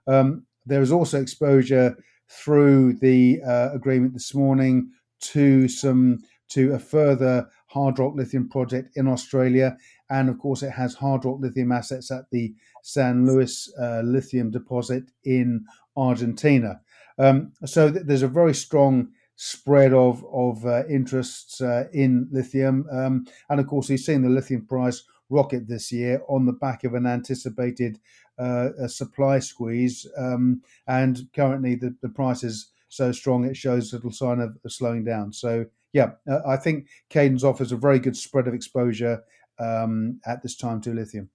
Um, 0.06 0.46
there 0.66 0.82
is 0.82 0.92
also 0.92 1.20
exposure 1.20 1.96
through 2.28 2.94
the 2.94 3.40
uh, 3.46 3.70
agreement 3.72 4.14
this 4.14 4.34
morning 4.34 4.90
to 5.20 5.68
some 5.68 6.20
to 6.48 6.72
a 6.74 6.78
further 6.78 7.48
hard 7.68 7.98
rock 7.98 8.14
lithium 8.16 8.48
project 8.48 8.96
in 8.96 9.06
Australia, 9.06 9.76
and 10.08 10.28
of 10.28 10.38
course 10.38 10.62
it 10.62 10.70
has 10.70 10.94
hard 10.94 11.24
rock 11.24 11.38
lithium 11.40 11.72
assets 11.72 12.10
at 12.10 12.24
the 12.30 12.54
San 12.82 13.26
Luis 13.26 13.72
uh, 13.80 14.02
lithium 14.04 14.50
deposit 14.50 15.04
in 15.24 15.64
Argentina. 15.96 16.80
Um, 17.18 17.52
so 17.64 17.90
th- 17.90 18.06
there's 18.06 18.22
a 18.22 18.28
very 18.28 18.54
strong 18.54 19.08
spread 19.36 19.92
of 19.92 20.24
of 20.32 20.66
uh, 20.66 20.86
interests 20.88 21.60
uh, 21.60 21.84
in 21.92 22.28
lithium, 22.30 22.86
um, 22.90 23.26
and 23.48 23.60
of 23.60 23.66
course, 23.66 23.88
we've 23.88 24.00
seen 24.00 24.22
the 24.22 24.28
lithium 24.28 24.66
price 24.66 25.02
rocket 25.30 25.68
this 25.68 25.90
year 25.92 26.22
on 26.28 26.46
the 26.46 26.52
back 26.52 26.84
of 26.84 26.94
an 26.94 27.06
anticipated 27.06 27.98
uh, 28.38 28.70
supply 28.86 29.38
squeeze, 29.38 30.06
um, 30.16 30.62
and 30.86 31.28
currently 31.34 31.74
the, 31.74 31.94
the 32.02 32.08
price 32.08 32.42
is 32.42 32.70
so 32.88 33.12
strong 33.12 33.44
it 33.44 33.56
shows 33.56 33.92
little 33.92 34.10
sign 34.10 34.40
of 34.40 34.56
slowing 34.68 35.04
down. 35.04 35.32
So, 35.32 35.66
yeah, 35.92 36.12
uh, 36.28 36.40
I 36.46 36.56
think 36.56 36.88
Cadence 37.08 37.44
offers 37.44 37.72
a 37.72 37.76
very 37.76 37.98
good 37.98 38.16
spread 38.16 38.48
of 38.48 38.54
exposure 38.54 39.22
um, 39.58 40.20
at 40.26 40.42
this 40.42 40.56
time 40.56 40.80
to 40.82 40.92
lithium. 40.92 41.30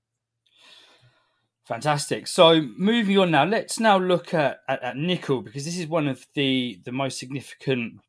Fantastic. 1.66 2.28
So 2.28 2.62
moving 2.78 3.18
on 3.18 3.32
now, 3.32 3.44
let's 3.44 3.80
now 3.80 3.98
look 3.98 4.36
at, 4.36 4.60
at, 4.68 4.84
at, 4.84 4.98
nickel 4.98 5.42
because 5.42 5.66
this 5.66 5.80
is 5.80 5.88
one 5.88 6.08
of 6.08 6.28
the, 6.36 6.80
the 6.86 6.92
most 6.92 7.18
significant 7.18 8.02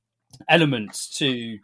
elements 0.49 1.09
to 1.19 1.59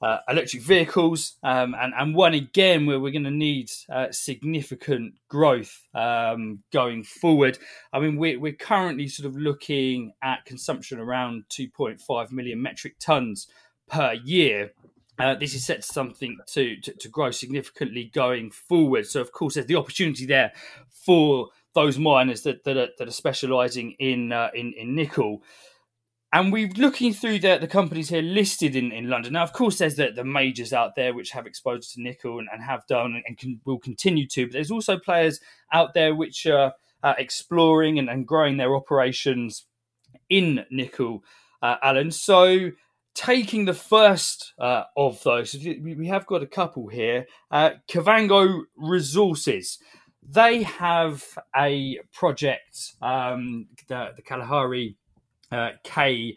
uh, 0.00 0.18
electric 0.28 0.62
vehicles 0.62 1.34
um, 1.42 1.74
and, 1.78 1.92
and 1.96 2.14
one 2.14 2.34
again 2.34 2.86
where 2.86 3.00
we're 3.00 3.12
going 3.12 3.24
to 3.24 3.30
need 3.30 3.70
uh, 3.90 4.06
significant 4.10 5.14
growth 5.28 5.86
um, 5.94 6.62
going 6.72 7.02
forward. 7.02 7.58
I 7.92 7.98
mean, 8.00 8.16
we're, 8.16 8.38
we're 8.38 8.52
currently 8.52 9.08
sort 9.08 9.26
of 9.26 9.36
looking 9.36 10.12
at 10.22 10.44
consumption 10.44 11.00
around 11.00 11.44
2.5 11.50 12.32
million 12.32 12.62
metric 12.62 12.96
tons 13.00 13.48
per 13.88 14.12
year. 14.12 14.72
Uh, 15.18 15.34
this 15.34 15.52
is 15.52 15.64
set 15.64 15.82
to 15.82 15.86
something 15.86 16.38
to, 16.46 16.76
to, 16.76 16.92
to 16.92 17.08
grow 17.08 17.32
significantly 17.32 18.10
going 18.14 18.52
forward. 18.52 19.04
So, 19.06 19.20
of 19.20 19.32
course, 19.32 19.54
there's 19.54 19.66
the 19.66 19.74
opportunity 19.74 20.26
there 20.26 20.52
for 20.90 21.48
those 21.74 21.98
miners 21.98 22.42
that 22.42 22.64
that 22.64 22.76
are, 22.76 22.88
that 22.98 23.08
are 23.08 23.12
specialising 23.12 23.96
in, 23.98 24.32
uh, 24.32 24.50
in 24.54 24.72
in 24.76 24.94
nickel. 24.94 25.42
And 26.30 26.52
we're 26.52 26.68
looking 26.76 27.14
through 27.14 27.38
the, 27.38 27.56
the 27.58 27.66
companies 27.66 28.10
here 28.10 28.20
listed 28.20 28.76
in, 28.76 28.92
in 28.92 29.08
London. 29.08 29.32
Now, 29.32 29.44
of 29.44 29.54
course, 29.54 29.78
there's 29.78 29.96
the, 29.96 30.10
the 30.14 30.24
majors 30.24 30.74
out 30.74 30.94
there 30.94 31.14
which 31.14 31.30
have 31.30 31.46
exposure 31.46 31.88
to 31.94 32.02
nickel 32.02 32.38
and, 32.38 32.48
and 32.52 32.62
have 32.62 32.86
done 32.86 33.22
and 33.26 33.38
can, 33.38 33.60
will 33.64 33.78
continue 33.78 34.26
to. 34.28 34.46
But 34.46 34.52
there's 34.52 34.70
also 34.70 34.98
players 34.98 35.40
out 35.72 35.94
there 35.94 36.14
which 36.14 36.44
are 36.44 36.74
uh, 37.02 37.14
exploring 37.16 37.98
and, 37.98 38.10
and 38.10 38.26
growing 38.26 38.58
their 38.58 38.76
operations 38.76 39.64
in 40.28 40.66
nickel, 40.70 41.24
uh, 41.62 41.76
Alan. 41.82 42.10
So 42.10 42.72
taking 43.14 43.64
the 43.64 43.74
first 43.74 44.52
uh, 44.58 44.84
of 44.98 45.22
those, 45.22 45.54
we 45.54 46.08
have 46.08 46.26
got 46.26 46.42
a 46.42 46.46
couple 46.46 46.88
here. 46.88 47.26
Uh, 47.50 47.70
Kavango 47.90 48.64
Resources. 48.76 49.78
They 50.30 50.62
have 50.62 51.24
a 51.56 52.00
project, 52.12 52.92
um, 53.00 53.68
the, 53.86 54.10
the 54.14 54.20
Kalahari 54.20 54.98
uh, 55.50 55.70
KSZ, 55.84 56.36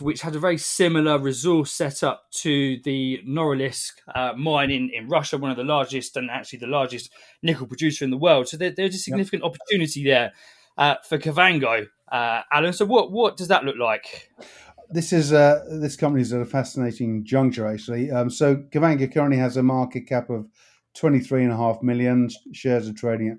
which 0.00 0.22
had 0.22 0.34
a 0.34 0.38
very 0.38 0.58
similar 0.58 1.18
resource 1.18 1.72
setup 1.72 2.30
to 2.32 2.78
the 2.84 3.20
Norilsk 3.26 3.92
uh, 4.14 4.32
mine 4.36 4.70
in, 4.70 4.90
in 4.90 5.08
Russia, 5.08 5.38
one 5.38 5.50
of 5.50 5.56
the 5.56 5.64
largest 5.64 6.16
and 6.16 6.30
actually 6.30 6.60
the 6.60 6.66
largest 6.66 7.10
nickel 7.42 7.66
producer 7.66 8.04
in 8.04 8.10
the 8.10 8.16
world. 8.16 8.48
So 8.48 8.56
there, 8.56 8.70
there's 8.70 8.94
a 8.94 8.98
significant 8.98 9.42
yep. 9.42 9.52
opportunity 9.52 10.04
there 10.04 10.32
uh, 10.76 10.96
for 11.08 11.18
Kavango, 11.18 11.86
uh, 12.10 12.42
Alan. 12.52 12.72
So 12.72 12.86
what, 12.86 13.12
what 13.12 13.36
does 13.36 13.48
that 13.48 13.64
look 13.64 13.76
like? 13.76 14.30
this 14.90 15.12
is 15.12 15.32
uh, 15.32 15.64
this 15.68 15.96
company 15.96 16.22
is 16.22 16.32
at 16.32 16.40
a 16.40 16.46
fascinating 16.46 17.24
juncture 17.24 17.66
actually. 17.66 18.10
Um, 18.10 18.30
so 18.30 18.56
Kavango 18.56 19.12
currently 19.12 19.38
has 19.38 19.56
a 19.56 19.62
market 19.62 20.06
cap 20.06 20.30
of 20.30 20.48
twenty 20.94 21.20
three 21.20 21.44
and 21.44 21.52
a 21.52 21.56
half 21.56 21.82
million. 21.82 22.28
Shares 22.52 22.88
are 22.88 22.94
trading 22.94 23.28
at 23.28 23.38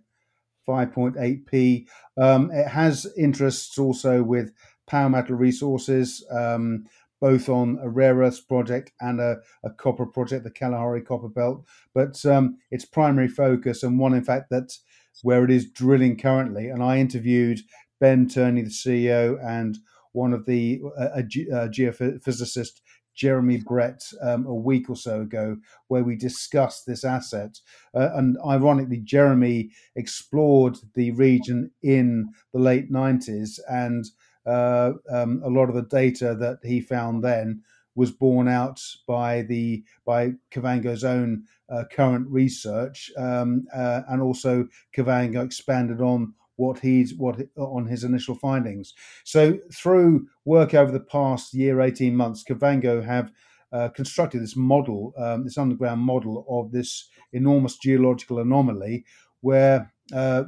five 0.65 0.93
point 0.93 1.15
eight 1.19 1.48
p. 1.48 1.88
Um, 2.19 2.51
it 2.51 2.67
has 2.67 3.07
interests 3.17 3.77
also 3.77 4.21
with 4.23 4.51
Power 4.88 5.09
Metal 5.09 5.35
Resources, 5.35 6.25
um, 6.31 6.85
both 7.21 7.49
on 7.49 7.79
a 7.81 7.89
rare 7.89 8.15
earths 8.15 8.41
project 8.41 8.91
and 9.01 9.19
a, 9.19 9.38
a, 9.63 9.69
copper 9.71 10.05
project, 10.05 10.43
the 10.43 10.51
Kalahari 10.51 11.01
Copper 11.01 11.27
Belt. 11.27 11.65
But 11.93 12.25
um, 12.25 12.57
its 12.71 12.85
primary 12.85 13.27
focus, 13.27 13.83
and 13.83 13.99
one 13.99 14.13
in 14.13 14.23
fact 14.23 14.47
that's 14.49 14.81
where 15.21 15.43
it 15.43 15.51
is 15.51 15.69
drilling 15.69 16.17
currently. 16.17 16.69
And 16.69 16.81
I 16.81 16.97
interviewed 16.97 17.59
Ben 17.99 18.27
Turney, 18.27 18.61
the 18.61 18.69
CEO, 18.69 19.38
and 19.45 19.77
one 20.13 20.33
of 20.33 20.45
the 20.45 20.81
uh, 20.97 21.09
a, 21.15 21.19
a 21.19 21.23
geophysicist 21.69 22.81
Jeremy 23.19 23.57
Brett 23.57 24.01
um, 24.21 24.45
a 24.47 24.55
week 24.55 24.89
or 24.89 24.95
so 24.95 25.21
ago, 25.21 25.57
where 25.89 26.05
we 26.05 26.15
discussed 26.15 26.85
this 26.85 27.03
asset. 27.03 27.59
Uh, 27.93 28.09
and 28.13 28.38
ironically, 28.47 29.01
Jeremy 29.03 29.71
explored 29.97 30.77
the 30.95 31.11
region 31.11 31.69
in 31.83 32.29
the 32.53 32.59
late 32.59 32.89
90s, 32.89 33.59
and 33.69 34.05
uh, 34.45 34.93
um, 35.11 35.41
a 35.43 35.49
lot 35.49 35.67
of 35.67 35.75
the 35.75 35.83
data 35.83 36.33
that 36.35 36.59
he 36.63 36.79
found 36.79 37.21
then 37.21 37.61
was 37.95 38.11
borne 38.11 38.47
out 38.47 38.81
by 39.05 39.41
the 39.41 39.83
by 40.05 40.31
Kavango's 40.51 41.03
own 41.03 41.43
uh, 41.69 41.83
current 41.91 42.25
research, 42.29 43.11
um, 43.17 43.67
uh, 43.75 44.03
and 44.07 44.21
also 44.21 44.65
Kavango 44.95 45.43
expanded 45.43 45.99
on 45.99 46.33
what 46.59 46.79
he's 46.79 47.13
what 47.15 47.39
on 47.55 47.87
his 47.87 48.03
initial 48.03 48.35
findings. 48.35 48.93
So 49.23 49.57
through 49.73 50.27
work 50.43 50.73
over 50.73 50.91
the 50.91 50.99
past 50.99 51.53
year, 51.53 51.79
eighteen 51.81 52.15
months, 52.15 52.43
Kavango 52.43 53.01
have 53.01 53.31
uh, 53.71 53.89
constructed 53.89 54.41
this 54.41 54.55
model, 54.55 55.13
um, 55.17 55.43
this 55.43 55.57
underground 55.57 56.01
model 56.01 56.45
of 56.49 56.71
this 56.71 57.09
enormous 57.31 57.77
geological 57.77 58.39
anomaly, 58.39 59.05
where 59.41 59.91
uh, 60.13 60.43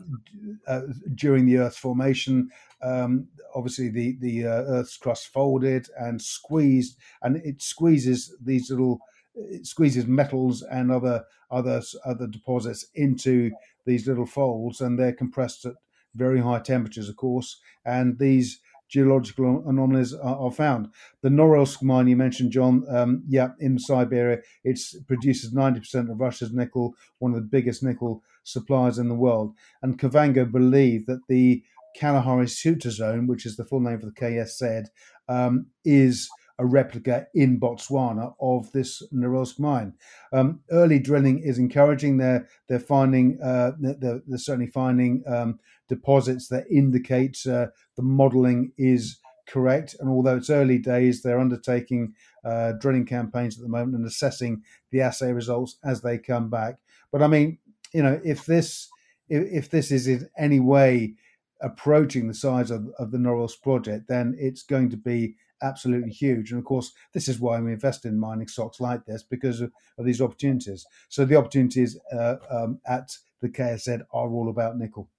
uh, 0.68 0.82
during 1.16 1.46
the 1.46 1.58
Earth's 1.58 1.78
formation, 1.78 2.50
um, 2.82 3.28
obviously 3.56 3.90
the 3.90 4.18
the 4.20 4.46
uh, 4.46 4.64
Earth's 4.68 4.98
crust 4.98 5.28
folded 5.28 5.88
and 5.98 6.22
squeezed, 6.22 6.98
and 7.22 7.38
it 7.38 7.62
squeezes 7.62 8.36
these 8.44 8.70
little 8.70 9.00
it 9.34 9.66
squeezes 9.66 10.08
metals 10.08 10.62
and 10.64 10.92
other 10.92 11.24
other 11.52 11.82
other 12.04 12.28
deposits 12.28 12.88
into 12.96 13.50
these 13.86 14.08
little 14.10 14.26
folds, 14.26 14.82
and 14.82 15.00
they're 15.00 15.14
compressed 15.14 15.66
at 15.66 15.76
very 16.16 16.40
high 16.40 16.60
temperatures, 16.60 17.10
of 17.10 17.16
course, 17.16 17.60
and 17.86 18.18
these 18.20 18.60
geological 18.92 19.64
anomalies 19.68 20.14
are, 20.14 20.36
are, 20.36 20.52
found. 20.52 20.90
The 21.22 21.30
Norilsk 21.30 21.82
mine 21.82 22.08
you 22.08 22.18
mentioned, 22.18 22.52
John, 22.52 22.84
um, 22.90 23.24
yeah, 23.28 23.50
in 23.60 23.80
Siberia, 23.80 24.40
it 24.66 24.80
produces 25.08 25.54
90% 25.54 26.12
of 26.12 26.20
Russia's 26.20 26.52
nickel, 26.52 26.94
one 27.20 27.32
of 27.32 27.38
the 27.38 27.48
biggest 27.48 27.84
nickel 27.84 28.22
suppliers 28.44 28.98
in 28.98 29.08
the 29.08 29.16
world. 29.16 29.54
And 29.82 29.98
Kavango 29.98 30.52
believe 30.52 31.06
that 31.06 31.22
the 31.30 31.64
Kalahari 31.96 32.48
Suture 32.48 32.92
Zone, 32.92 33.28
which 33.28 33.46
is 33.46 33.56
the 33.56 33.66
full 33.66 33.80
name 33.80 34.00
for 34.00 34.08
the 34.08 34.12
KSZ, 34.12 34.88
um, 35.30 35.68
is 35.86 36.30
a 36.60 36.66
replica 36.66 37.28
in 37.34 37.60
Botswana 37.60 38.34
of 38.40 38.72
this 38.72 39.02
Norilsk 39.14 39.60
mine. 39.60 39.94
Um, 40.32 40.62
early 40.72 41.00
drilling 41.00 41.40
is 41.40 41.58
encouraging. 41.58 42.18
They're 42.18 42.48
they're 42.68 42.80
finding 42.80 43.40
uh, 43.42 43.74
they're, 43.80 44.22
they're, 44.28 44.38
certainly 44.38 44.70
finding 44.70 45.24
um, 45.28 45.60
deposits 45.90 46.48
that 46.50 46.66
indicate 46.70 47.38
uh, 47.48 47.68
the 47.96 48.04
modelling 48.04 48.72
is 48.78 49.20
correct. 49.48 49.96
And 50.00 50.10
although 50.10 50.38
it's 50.38 50.50
early 50.50 50.78
days, 50.78 51.22
they're 51.22 51.40
undertaking 51.40 52.14
uh, 52.46 52.74
drilling 52.74 53.06
campaigns 53.06 53.58
at 53.58 53.64
the 53.64 53.70
moment 53.70 53.96
and 53.96 54.06
assessing 54.06 54.64
the 54.92 55.02
assay 55.02 55.34
results 55.34 55.78
as 55.84 56.02
they 56.02 56.18
come 56.18 56.50
back. 56.50 56.78
But 57.12 57.22
I 57.22 57.28
mean, 57.28 57.58
you 57.94 58.04
know, 58.04 58.20
if 58.24 58.46
this 58.46 58.90
if, 59.30 59.44
if 59.52 59.70
this 59.70 59.92
is 59.92 60.08
in 60.08 60.30
any 60.38 60.60
way 60.60 61.16
approaching 61.62 62.28
the 62.28 62.34
size 62.34 62.72
of, 62.72 62.88
of 62.98 63.12
the 63.12 63.18
Norilsk 63.18 63.62
project, 63.62 64.08
then 64.08 64.36
it's 64.40 64.64
going 64.64 64.90
to 64.90 64.98
be 64.98 65.36
absolutely 65.62 66.12
huge. 66.12 66.52
And 66.52 66.60
of 66.60 66.66
course, 66.66 66.92
this 67.14 67.28
is 67.28 67.40
why 67.40 67.60
we 67.60 67.74
invest 67.74 68.06
in 68.06 68.20
mining 68.20 68.48
stocks 68.48 68.80
like 68.80 69.06
this 69.06 69.24
because 69.24 69.62
of, 69.62 69.72
of 69.98 70.06
these 70.06 70.22
opportunities. 70.22 70.86
So 71.10 71.26
the 71.26 71.36
opportunities 71.38 71.98
uh, 72.12 72.36
um, 72.50 72.80
at 72.86 73.12
the 73.42 73.50
KSZ 73.50 74.02
are 74.12 74.30
all 74.30 74.50
about 74.50 74.78
nickel. 74.78 75.10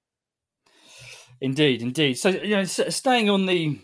Indeed, 1.40 1.82
indeed. 1.82 2.14
So 2.14 2.28
you 2.28 2.56
know, 2.56 2.64
staying 2.64 3.28
on 3.28 3.46
the 3.46 3.78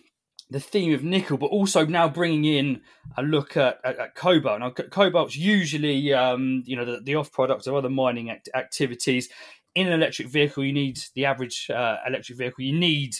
the 0.51 0.61
theme 0.61 0.95
of 0.95 1.05
nickel, 1.05 1.37
but 1.37 1.47
also 1.47 1.85
now 1.85 2.09
bringing 2.09 2.45
in 2.45 2.81
a 3.17 3.23
look 3.23 3.57
at, 3.57 3.79
at, 3.85 3.99
at 3.99 4.15
cobalt. 4.15 4.61
Now, 4.61 4.71
cobalt's 4.71 5.37
usually 5.37 6.13
um, 6.15 6.63
you 6.67 6.77
know 6.77 6.85
the, 6.85 7.01
the 7.01 7.17
off 7.17 7.33
product 7.33 7.67
of 7.67 7.75
other 7.75 7.91
mining 7.91 8.31
act- 8.31 8.49
activities. 8.55 9.29
In 9.75 9.87
an 9.87 9.93
electric 9.93 10.29
vehicle, 10.29 10.65
you 10.65 10.73
need 10.73 10.99
the 11.15 11.27
average 11.27 11.69
uh, 11.71 11.97
electric 12.07 12.39
vehicle. 12.39 12.65
You 12.65 12.79
need 12.79 13.17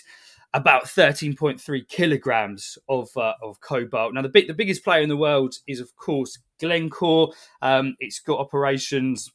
about 0.55 0.85
13.3 0.85 1.89
kilograms 1.89 2.79
of 2.89 3.09
uh, 3.17 3.35
of 3.43 3.61
cobalt. 3.61 4.15
Now, 4.15 4.23
the 4.23 4.29
big, 4.29 4.49
the 4.49 4.55
biggest 4.55 4.85
player 4.85 5.03
in 5.03 5.09
the 5.09 5.17
world 5.17 5.57
is, 5.67 5.81
of 5.81 5.95
course, 5.97 6.39
Glencore. 6.61 7.33
Um, 7.63 7.97
it's 8.01 8.21
got 8.21 8.39
operations 8.39 9.31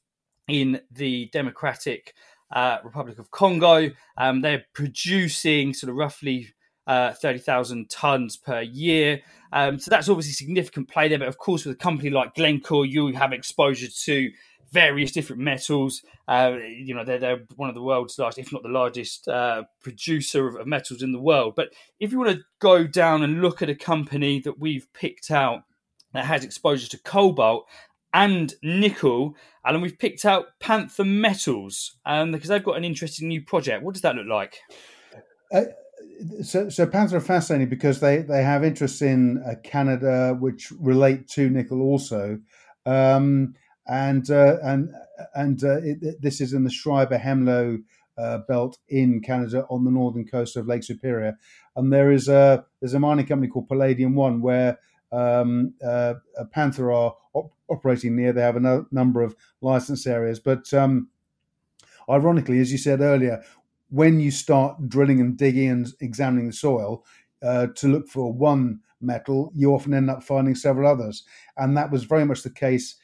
in 0.47 0.81
the 0.91 1.29
Democratic 1.31 2.13
uh, 2.51 2.77
Republic 2.83 3.19
of 3.19 3.31
Congo. 3.31 3.91
Um, 4.17 4.41
they're 4.41 4.65
producing 4.73 5.73
sort 5.73 5.89
of 5.89 5.95
roughly 5.95 6.49
uh, 6.87 7.13
30,000 7.13 7.89
tons 7.89 8.37
per 8.37 8.61
year. 8.61 9.21
Um, 9.51 9.79
so 9.79 9.89
that's 9.89 10.09
obviously 10.09 10.33
significant 10.33 10.89
play 10.89 11.07
there. 11.07 11.19
But 11.19 11.27
of 11.27 11.37
course, 11.37 11.65
with 11.65 11.75
a 11.75 11.79
company 11.79 12.09
like 12.09 12.35
Glencore, 12.35 12.85
you 12.85 13.13
have 13.13 13.33
exposure 13.33 13.87
to 13.87 14.31
various 14.73 15.11
different 15.11 15.41
metals. 15.41 16.01
Uh, 16.27 16.57
you 16.67 16.95
know, 16.95 17.05
they're, 17.05 17.19
they're, 17.19 17.43
one 17.55 17.69
of 17.69 17.75
the 17.75 17.81
world's 17.81 18.17
largest, 18.17 18.39
if 18.39 18.51
not 18.51 18.63
the 18.63 18.69
largest, 18.69 19.27
uh, 19.27 19.63
producer 19.81 20.47
of, 20.47 20.55
of, 20.55 20.67
metals 20.67 21.03
in 21.03 21.11
the 21.11 21.19
world. 21.19 21.53
But 21.55 21.69
if 21.99 22.11
you 22.11 22.17
want 22.17 22.31
to 22.31 22.43
go 22.59 22.85
down 22.87 23.23
and 23.23 23.41
look 23.41 23.61
at 23.61 23.69
a 23.69 23.75
company 23.75 24.39
that 24.41 24.59
we've 24.59 24.91
picked 24.93 25.29
out 25.31 25.63
that 26.13 26.25
has 26.25 26.43
exposure 26.43 26.89
to 26.89 26.97
cobalt 26.97 27.67
and 28.13 28.53
nickel, 28.63 29.35
and 29.63 29.81
we've 29.81 29.97
picked 29.97 30.25
out 30.25 30.47
Panther 30.59 31.05
Metals 31.05 31.97
um, 32.05 32.31
because 32.31 32.49
they've 32.49 32.63
got 32.63 32.77
an 32.77 32.83
interesting 32.83 33.27
new 33.27 33.41
project. 33.41 33.83
What 33.83 33.93
does 33.93 34.01
that 34.01 34.15
look 34.15 34.27
like? 34.27 34.57
Uh, 35.53 35.65
so, 36.43 36.69
so 36.69 36.85
Panther 36.87 37.17
are 37.17 37.21
fascinating 37.21 37.69
because 37.69 37.99
they, 37.99 38.17
they 38.17 38.43
have 38.43 38.63
interests 38.63 39.01
in 39.01 39.43
uh, 39.43 39.55
Canada, 39.63 40.35
which 40.39 40.71
relate 40.79 41.27
to 41.29 41.49
nickel 41.49 41.81
also. 41.81 42.39
Um, 42.85 43.55
and 43.87 44.29
uh, 44.29 44.57
and 44.63 44.89
and 45.35 45.63
uh, 45.63 45.81
it, 45.83 46.21
this 46.21 46.41
is 46.41 46.53
in 46.53 46.63
the 46.63 46.71
Schreiber 46.71 47.17
Hemlo 47.17 47.81
uh, 48.17 48.39
belt 48.47 48.77
in 48.89 49.21
Canada 49.21 49.65
on 49.69 49.83
the 49.83 49.91
northern 49.91 50.25
coast 50.25 50.55
of 50.55 50.67
Lake 50.67 50.83
Superior, 50.83 51.37
and 51.75 51.91
there 51.91 52.11
is 52.11 52.27
a 52.27 52.65
there's 52.79 52.93
a 52.93 52.99
mining 52.99 53.25
company 53.25 53.49
called 53.49 53.67
Palladium 53.67 54.15
One 54.15 54.41
where 54.41 54.79
um, 55.11 55.73
uh, 55.85 56.15
Panther 56.51 56.91
are 56.91 57.15
op- 57.33 57.53
operating 57.69 58.15
near. 58.15 58.33
They 58.33 58.41
have 58.41 58.55
a 58.55 58.61
no- 58.61 58.87
number 58.91 59.21
of 59.21 59.35
license 59.61 60.07
areas, 60.07 60.39
but 60.39 60.73
um, 60.73 61.09
ironically, 62.09 62.59
as 62.59 62.71
you 62.71 62.77
said 62.77 63.01
earlier, 63.01 63.43
when 63.89 64.19
you 64.19 64.31
start 64.31 64.89
drilling 64.89 65.19
and 65.19 65.37
digging 65.37 65.69
and 65.69 65.87
examining 65.99 66.47
the 66.47 66.53
soil 66.53 67.05
uh, 67.41 67.67
to 67.75 67.87
look 67.87 68.07
for 68.07 68.31
one 68.31 68.79
metal, 69.01 69.51
you 69.53 69.73
often 69.73 69.93
end 69.93 70.09
up 70.09 70.23
finding 70.23 70.55
several 70.55 70.89
others, 70.89 71.23
and 71.57 71.75
that 71.75 71.91
was 71.91 72.05
very 72.05 72.25
much 72.25 72.43
the 72.43 72.49
case 72.49 72.95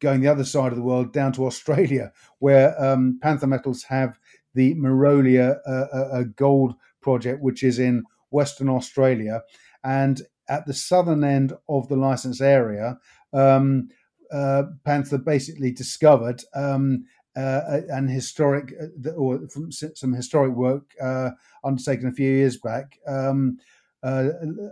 going 0.00 0.20
the 0.20 0.28
other 0.28 0.44
side 0.44 0.72
of 0.72 0.76
the 0.76 0.84
world 0.84 1.12
down 1.12 1.32
to 1.32 1.46
Australia, 1.46 2.12
where 2.38 2.80
um, 2.82 3.18
Panther 3.22 3.46
Metals 3.46 3.82
have 3.84 4.18
the 4.54 4.74
Merolia 4.74 5.58
uh, 5.66 5.70
uh, 5.70 6.22
gold 6.36 6.74
project, 7.00 7.42
which 7.42 7.62
is 7.62 7.78
in 7.78 8.04
Western 8.30 8.68
Australia. 8.68 9.42
And 9.84 10.22
at 10.48 10.66
the 10.66 10.74
southern 10.74 11.24
end 11.24 11.52
of 11.68 11.88
the 11.88 11.96
license 11.96 12.40
area, 12.40 12.98
um, 13.32 13.88
uh, 14.32 14.64
Panther 14.84 15.18
basically 15.18 15.70
discovered 15.70 16.42
um, 16.54 17.04
uh, 17.36 17.80
an 17.90 18.08
historic, 18.08 18.74
uh, 18.80 19.10
or 19.10 19.46
from 19.48 19.70
some 19.70 20.12
historic 20.12 20.52
work 20.52 20.94
uh, 21.02 21.30
undertaken 21.62 22.08
a 22.08 22.12
few 22.12 22.30
years 22.30 22.56
back, 22.56 22.98
um, 23.06 23.58
uh, 24.02 24.30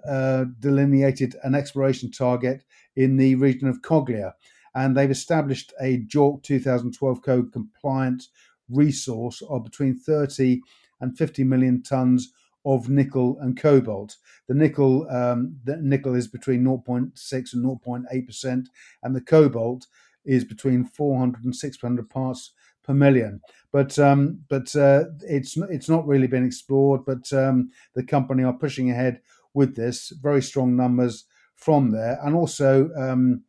uh, 0.09 0.45
delineated 0.61 1.37
an 1.43 1.55
exploration 1.55 2.11
target 2.11 2.65
in 2.97 3.17
the 3.17 3.35
region 3.35 3.69
of 3.69 3.83
Coglia 3.83 4.33
and 4.75 4.97
they've 4.97 5.11
established 5.11 5.73
a 5.81 5.99
JORC 5.99 6.43
2012 6.43 7.23
code 7.23 7.53
compliant 7.53 8.25
resource 8.69 9.43
of 9.49 9.65
between 9.65 9.97
30 9.97 10.61
and 11.01 11.17
50 11.17 11.45
million 11.45 11.83
tons 11.83 12.33
of 12.65 12.89
nickel 12.89 13.39
and 13.41 13.61
cobalt. 13.61 14.17
The 14.49 14.55
nickel, 14.55 15.09
um, 15.11 15.57
the 15.65 15.77
nickel 15.77 16.15
is 16.15 16.29
between 16.29 16.65
0.6 16.65 17.53
and 17.53 17.65
0.8 17.65 18.27
percent, 18.27 18.69
and 19.03 19.15
the 19.15 19.21
cobalt 19.21 19.87
is 20.25 20.45
between 20.45 20.85
400 20.85 21.45
and 21.45 21.55
600 21.55 22.09
parts 22.09 22.53
per 22.83 22.95
million. 22.95 23.41
But 23.73 23.99
um, 23.99 24.41
but 24.49 24.75
uh, 24.77 25.05
it's 25.23 25.57
it's 25.71 25.89
not 25.89 26.07
really 26.07 26.27
been 26.27 26.45
explored. 26.45 27.05
But 27.05 27.31
um, 27.33 27.71
the 27.95 28.03
company 28.03 28.45
are 28.45 28.53
pushing 28.53 28.91
ahead 28.91 29.21
with 29.53 29.77
this. 29.77 30.13
Very 30.23 30.43
strong 30.43 30.77
numbers 30.77 31.25
from 31.57 31.91
there, 31.91 32.19
and 32.23 32.35
also 32.35 32.91
um, 32.97 33.43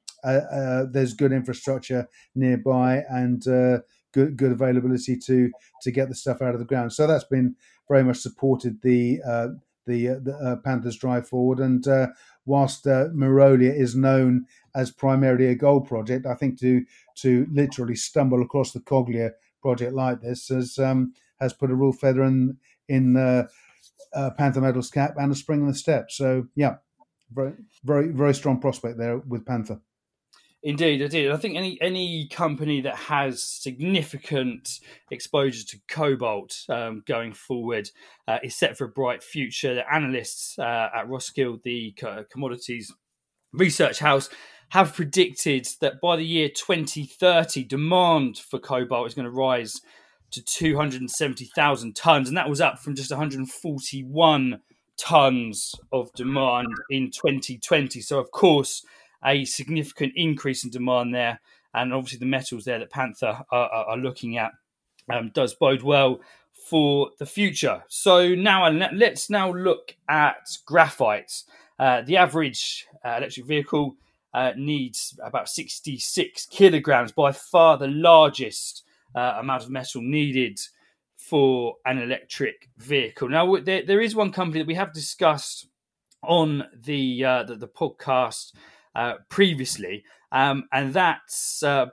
there's 0.92 1.14
good 1.14 1.32
infrastructure 1.32 2.08
nearby 2.34 3.04
and 3.10 3.48
uh, 3.48 3.80
good 4.14 4.38
good 4.38 4.52
availability 4.52 5.18
to 5.18 5.52
to 5.82 5.92
get 5.92 6.10
the 6.10 6.16
stuff 6.16 6.42
out 6.42 6.54
of 6.54 6.60
the 6.60 6.66
ground. 6.66 6.94
So 6.94 7.08
that's 7.08 7.24
been 7.24 7.56
very 7.90 8.04
much 8.04 8.18
supported 8.18 8.82
the 8.82 9.20
the, 9.88 10.08
the 10.08 10.62
Panthers 10.64 10.98
drive 10.98 11.28
forward. 11.28 11.60
And 11.60 11.86
whilst 12.46 12.88
uh, 12.88 13.08
Merolia 13.14 13.74
is 13.74 13.96
known 13.96 14.46
as 14.76 14.92
primarily 14.92 15.48
a 15.48 15.56
gold 15.56 15.88
project, 15.88 16.26
I 16.26 16.36
think 16.36 16.60
to 16.60 16.86
to 17.18 17.48
literally 17.52 17.96
stumble 17.96 18.42
across 18.42 18.72
the 18.72 18.80
Coglia 18.80 19.32
project 19.62 19.94
like 19.94 20.22
this 20.22 20.48
has 20.50 20.78
um, 20.78 21.14
has 21.40 21.54
put 21.54 21.72
a 21.72 21.76
real 21.76 21.92
feather 21.92 22.24
in 22.24 22.58
in 22.88 23.18
uh, 23.18 23.48
uh, 24.14 24.30
Panther 24.38 24.62
Metals 24.62 24.92
cap 24.92 25.16
and 25.18 25.32
a 25.32 25.36
spring 25.36 25.62
in 25.62 25.68
the 25.68 25.74
step. 25.74 26.12
So 26.12 26.48
yeah, 26.56 26.76
very 27.32 27.54
very 27.84 28.10
very 28.10 28.34
strong 28.34 28.60
prospect 28.60 28.98
there 28.98 29.18
with 29.18 29.46
Panther. 29.46 29.82
Indeed, 30.66 31.04
I 31.04 31.08
did. 31.08 31.32
I 31.32 31.38
think 31.38 31.56
any 31.56 31.80
any 31.80 32.28
company 32.28 32.82
that 32.82 32.96
has 32.96 33.44
significant 33.44 34.80
exposure 35.12 35.64
to 35.64 35.78
cobalt 35.88 36.66
um, 36.70 37.04
going 37.06 37.34
forward 37.34 37.92
uh, 38.28 38.40
is 38.42 38.56
set 38.56 38.76
for 38.76 38.86
a 38.86 38.90
bright 38.90 39.22
future. 39.22 39.76
The 39.76 39.94
analysts 39.94 40.58
uh, 40.58 40.90
at 40.92 41.08
Roskill, 41.08 41.62
the 41.62 41.94
commodities 42.32 42.92
research 43.54 44.00
house, 44.00 44.28
have 44.70 44.96
predicted 44.96 45.68
that 45.82 46.02
by 46.02 46.16
the 46.16 46.26
year 46.26 46.50
2030, 46.50 47.64
demand 47.66 48.40
for 48.40 48.58
cobalt 48.58 49.06
is 49.06 49.14
going 49.14 49.26
to 49.26 49.32
rise 49.32 49.82
to 50.32 50.44
270,000 50.44 51.96
tons, 51.96 52.28
and 52.28 52.36
that 52.36 52.50
was 52.50 52.60
up 52.60 52.80
from 52.80 52.96
just 52.96 53.12
141 53.12 54.62
tons 54.98 55.76
of 55.92 56.12
demand 56.14 56.70
in 56.90 57.12
2020. 57.12 58.02
So, 58.02 58.18
of 58.18 58.32
course 58.32 58.84
a 59.26 59.46
significant 59.46 60.14
increase 60.16 60.64
in 60.64 60.70
demand 60.70 61.14
there, 61.14 61.40
and 61.74 61.94
obviously 61.94 62.20
the 62.20 62.26
metals 62.26 62.66
there 62.66 62.80
that 62.80 62.92
Panther 62.92 63.44
are, 63.52 63.70
are 63.70 63.98
looking 63.98 64.38
at 64.38 64.52
um, 65.12 65.32
does 65.34 65.54
bode 65.54 65.84
well 65.84 66.20
for 66.54 67.12
the 67.20 67.26
future. 67.26 67.84
So 67.88 68.34
now 68.34 68.70
let's 68.70 69.30
now 69.30 69.52
look 69.54 69.96
at 70.10 70.58
graphite. 70.66 71.44
Uh, 71.78 72.02
the 72.02 72.18
average 72.18 72.88
uh, 73.04 73.16
electric 73.18 73.46
vehicle 73.46 73.96
uh, 74.34 74.52
needs 74.58 75.18
about 75.24 75.50
66 75.50 76.46
kilograms, 76.48 77.12
by 77.12 77.32
far 77.32 77.78
the 77.78 77.88
largest 77.88 78.84
uh, 79.16 79.38
amount 79.40 79.64
of 79.64 79.70
metal 79.70 80.02
needed 80.02 80.60
for 81.16 81.76
an 81.86 81.98
electric 81.98 82.70
vehicle. 82.78 83.30
Now, 83.30 83.56
there, 83.58 83.86
there 83.86 84.02
is 84.02 84.16
one 84.16 84.32
company 84.32 84.60
that 84.60 84.68
we 84.68 84.76
have 84.76 84.94
discussed 84.94 85.68
on 86.22 86.66
the 86.74 87.24
uh, 87.24 87.44
the, 87.44 87.56
the, 87.56 87.68
podcast 87.68 88.54
uh, 88.96 89.16
previously, 89.30 90.04
um, 90.32 90.66
and 90.72 90.94
that's 90.94 91.62
uh. 91.64 91.88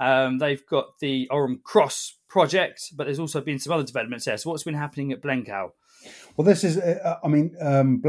Um, 0.00 0.38
they've 0.38 0.64
got 0.66 0.98
the 1.00 1.28
Orom-Cross 1.30 2.18
project, 2.28 2.92
but 2.96 3.04
there's 3.04 3.18
also 3.18 3.40
been 3.40 3.58
some 3.58 3.72
other 3.72 3.84
developments 3.84 4.24
there. 4.24 4.36
So, 4.36 4.50
what's 4.50 4.62
been 4.62 4.74
happening 4.74 5.12
at 5.12 5.22
Blencowe? 5.22 5.72
Well, 6.36 6.44
this 6.44 6.62
is, 6.64 6.78
uh, 6.78 7.16
I 7.22 7.28
mean, 7.28 7.56
um, 7.60 8.00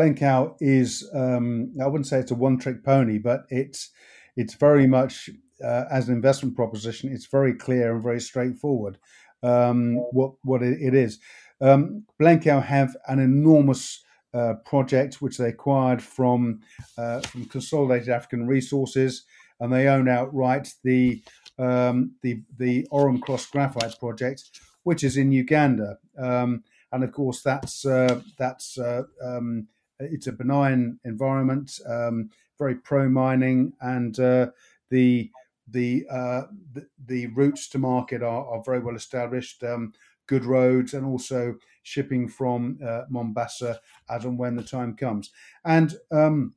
is, 0.61 1.09
um, 1.13 1.73
I 1.81 1.87
wouldn't 1.87 2.07
say 2.07 2.19
it's 2.19 2.31
a 2.31 2.35
one 2.35 2.59
trick 2.59 2.83
pony, 2.83 3.17
but 3.17 3.41
it's, 3.49 3.89
it's 4.35 4.53
very 4.53 4.87
much, 4.87 5.29
uh, 5.63 5.85
as 5.91 6.07
an 6.07 6.15
investment 6.15 6.55
proposition, 6.55 7.11
it's 7.11 7.25
very 7.25 7.53
clear 7.53 7.93
and 7.93 8.03
very 8.03 8.21
straightforward 8.21 8.97
um, 9.41 9.95
what, 10.11 10.33
what 10.43 10.61
it, 10.61 10.77
it 10.79 10.93
is. 10.93 11.19
Um, 11.61 12.05
have 12.61 12.95
an 13.07 13.19
enormous 13.19 14.03
uh, 14.33 14.53
project 14.65 15.21
which 15.21 15.37
they 15.37 15.49
acquired 15.49 16.01
from, 16.01 16.61
uh, 16.97 17.21
from 17.21 17.45
Consolidated 17.45 18.09
African 18.09 18.47
Resources, 18.47 19.23
and 19.59 19.73
they 19.73 19.87
own 19.87 20.07
outright 20.07 20.73
the, 20.83 21.21
um, 21.57 22.11
the, 22.21 22.41
the 22.57 22.87
Cross 23.21 23.47
Graphite 23.47 23.99
project, 23.99 24.61
which 24.83 25.03
is 25.03 25.17
in 25.17 25.31
Uganda. 25.31 25.97
Um, 26.17 26.63
and 26.91 27.03
of 27.03 27.11
course 27.11 27.43
that's 27.43 27.85
uh, 27.85 28.21
that's 28.37 28.79
uh, 28.79 29.03
um, 29.21 29.67
it's 29.99 30.27
a 30.27 30.31
benign 30.31 30.99
environment, 31.05 31.79
um, 31.87 32.29
very 32.57 32.75
pro 32.75 33.07
mining, 33.07 33.73
and 33.81 34.19
uh, 34.19 34.47
the 34.89 35.29
the, 35.67 36.03
the, 36.73 36.87
the 37.05 37.27
routes 37.27 37.69
to 37.69 37.77
market 37.77 38.23
are, 38.23 38.45
are 38.47 38.63
very 38.63 38.79
well 38.79 38.95
established. 38.95 39.63
Good 40.29 40.45
roads 40.45 40.93
and 40.93 41.07
also 41.07 41.55
shipping 41.81 42.29
from 42.29 42.77
uh, 42.85 43.01
Mombasa 43.09 43.79
as 44.07 44.25
and 44.25 44.37
when 44.37 44.55
the 44.55 44.63
time 44.63 44.95
comes. 44.95 45.31
And 45.65 45.95
um, 46.11 46.53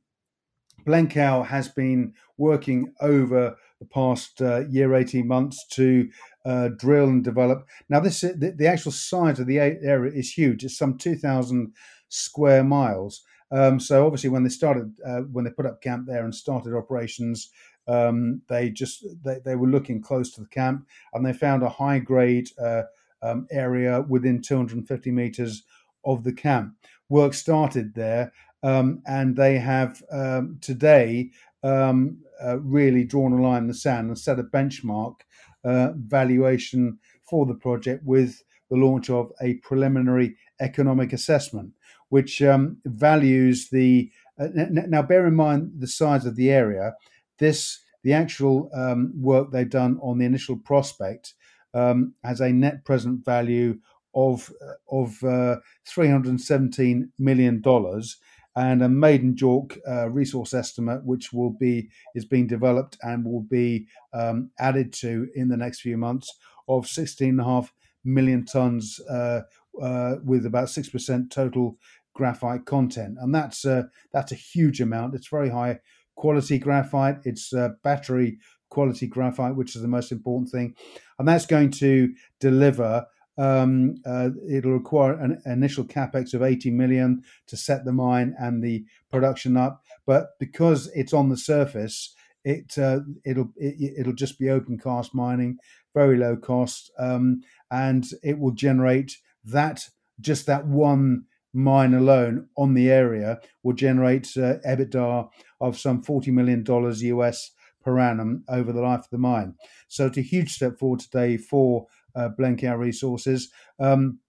has 0.85 1.69
been 1.69 2.13
working 2.37 2.93
over 3.01 3.57
the 3.79 3.85
past 3.85 4.43
uh, 4.43 4.67
year, 4.69 4.93
18 4.93 5.27
months 5.27 5.65
to 5.69 6.07
uh, 6.45 6.69
drill 6.77 7.07
and 7.07 7.23
develop. 7.23 7.67
Now, 7.89 7.99
this 7.99 8.21
the, 8.21 8.53
the, 8.55 8.67
actual 8.67 8.91
size 8.91 9.39
of 9.39 9.47
the 9.47 9.57
area 9.57 10.11
is 10.13 10.31
huge. 10.31 10.63
It's 10.63 10.77
some 10.77 10.99
2,000 10.99 11.73
square 12.09 12.63
miles. 12.63 13.23
Um, 13.51 13.79
so 13.79 14.05
obviously, 14.05 14.29
when 14.29 14.43
they 14.43 14.49
started, 14.49 14.93
uh, 15.03 15.21
when 15.21 15.45
they 15.45 15.51
put 15.51 15.65
up 15.65 15.81
camp 15.81 16.05
there 16.05 16.23
and 16.23 16.35
started 16.35 16.75
operations, 16.75 17.49
um, 17.87 18.41
they 18.47 18.69
just 18.69 19.05
they, 19.23 19.39
they 19.43 19.55
were 19.55 19.67
looking 19.67 20.01
close 20.01 20.31
to 20.33 20.41
the 20.41 20.47
camp 20.47 20.87
and 21.13 21.25
they 21.25 21.33
found 21.33 21.63
a 21.63 21.69
high 21.69 21.99
grade 21.99 22.49
uh, 22.61 22.83
um, 23.23 23.47
area 23.51 24.01
within 24.01 24.41
250 24.41 25.11
meters 25.11 25.63
of 26.05 26.23
the 26.23 26.33
camp. 26.33 26.75
Work 27.09 27.33
started 27.33 27.93
there, 27.95 28.33
um, 28.61 29.01
and 29.05 29.35
they 29.35 29.57
have 29.57 30.01
um, 30.11 30.57
today 30.61 31.31
um, 31.63 32.17
uh, 32.43 32.59
really 32.59 33.03
drawn 33.03 33.33
a 33.33 33.41
line 33.41 33.63
in 33.63 33.67
the 33.67 33.73
sand 33.73 34.07
and 34.07 34.19
set 34.19 34.39
a 34.39 34.43
benchmark 34.43 35.15
uh, 35.63 35.91
valuation 35.95 36.99
for 37.29 37.45
the 37.45 37.53
project 37.53 38.03
with 38.03 38.43
the 38.69 38.75
launch 38.75 39.09
of 39.09 39.31
a 39.41 39.55
preliminary 39.55 40.35
economic 40.59 41.13
assessment, 41.13 41.71
which 42.09 42.41
um, 42.41 42.77
values 42.85 43.69
the. 43.69 44.11
Uh, 44.39 44.47
now, 44.53 45.01
bear 45.01 45.27
in 45.27 45.35
mind 45.35 45.71
the 45.77 45.87
size 45.87 46.25
of 46.25 46.35
the 46.35 46.49
area. 46.49 46.95
This 47.37 47.79
the 48.03 48.13
actual 48.13 48.69
um, 48.73 49.13
work 49.15 49.51
they've 49.51 49.69
done 49.69 49.97
on 50.01 50.17
the 50.17 50.25
initial 50.25 50.57
prospect 50.57 51.35
um, 51.73 52.13
has 52.23 52.41
a 52.41 52.51
net 52.51 52.85
present 52.85 53.25
value 53.25 53.77
of 54.15 54.51
uh, 54.61 54.73
of 54.91 55.23
uh, 55.23 55.57
317 55.87 57.11
million 57.17 57.61
dollars 57.61 58.17
and 58.55 58.83
a 58.83 58.89
maiden 58.89 59.35
JORC 59.35 59.79
uh, 59.87 60.09
resource 60.09 60.53
estimate, 60.53 61.03
which 61.03 61.33
will 61.33 61.49
be 61.49 61.89
is 62.15 62.25
being 62.25 62.47
developed 62.47 62.97
and 63.01 63.25
will 63.25 63.41
be 63.41 63.87
um, 64.13 64.51
added 64.59 64.93
to 64.93 65.27
in 65.35 65.47
the 65.47 65.57
next 65.57 65.81
few 65.81 65.97
months 65.97 66.31
of 66.67 66.85
16.5 66.85 67.69
million 68.05 68.45
tons, 68.45 68.99
uh, 69.09 69.41
uh, 69.81 70.15
with 70.23 70.45
about 70.45 70.69
six 70.69 70.89
percent 70.89 71.31
total 71.31 71.77
graphite 72.13 72.65
content, 72.65 73.17
and 73.19 73.33
that's 73.33 73.65
uh, 73.65 73.83
that's 74.11 74.31
a 74.31 74.35
huge 74.35 74.81
amount. 74.81 75.15
It's 75.15 75.27
very 75.27 75.49
high 75.49 75.79
quality 76.15 76.59
graphite. 76.59 77.17
It's 77.23 77.51
battery 77.83 78.37
quality 78.73 79.07
graphite, 79.07 79.55
which 79.55 79.75
is 79.75 79.81
the 79.81 79.87
most 79.87 80.11
important 80.11 80.49
thing, 80.49 80.75
and 81.19 81.27
that's 81.27 81.45
going 81.45 81.71
to 81.71 82.13
deliver 82.39 83.05
um, 83.37 83.95
uh, 84.05 84.29
it'll 84.47 84.73
require 84.73 85.13
an 85.13 85.41
initial 85.45 85.85
capex 85.85 86.33
of 86.33 86.43
80 86.43 86.71
million 86.71 87.23
to 87.47 87.57
set 87.57 87.83
the 87.83 87.91
mine 87.91 88.35
and 88.37 88.63
the 88.63 88.85
production 89.11 89.57
up. 89.57 89.83
But 90.05 90.37
because 90.39 90.91
it's 90.93 91.13
on 91.13 91.29
the 91.29 91.37
surface, 91.37 92.13
it 92.45 92.77
uh, 92.77 92.99
it'll 93.25 93.51
it, 93.55 94.05
will 94.05 94.13
just 94.13 94.37
be 94.37 94.49
open 94.49 94.77
cast 94.77 95.15
mining, 95.15 95.57
very 95.93 96.17
low 96.17 96.35
cost, 96.35 96.91
um, 96.99 97.41
and 97.71 98.05
it 98.21 98.37
will 98.37 98.51
generate 98.51 99.17
that 99.45 99.87
just 100.19 100.45
that 100.45 100.67
one 100.67 101.25
mine 101.53 101.93
alone 101.93 102.49
on 102.57 102.73
the 102.73 102.91
area 102.91 103.39
will 103.61 103.73
generate 103.73 104.25
uh, 104.37 104.57
EBITDA 104.67 105.29
of 105.61 105.77
some 105.77 106.01
40 106.01 106.31
million 106.31 106.63
dollars 106.63 107.03
US 107.03 107.51
per 107.83 107.99
annum 107.99 108.43
over 108.47 108.71
the 108.71 108.81
life 108.81 109.01
of 109.01 109.09
the 109.11 109.17
mine. 109.17 109.55
So 109.87 110.05
it's 110.05 110.17
a 110.17 110.21
huge 110.21 110.53
step 110.53 110.79
forward 110.79 111.01
today 111.01 111.37
for 111.37 111.87
uh, 112.15 112.29
Blencowe 112.37 112.77
Resources. 112.77 113.51
Um, 113.79 114.19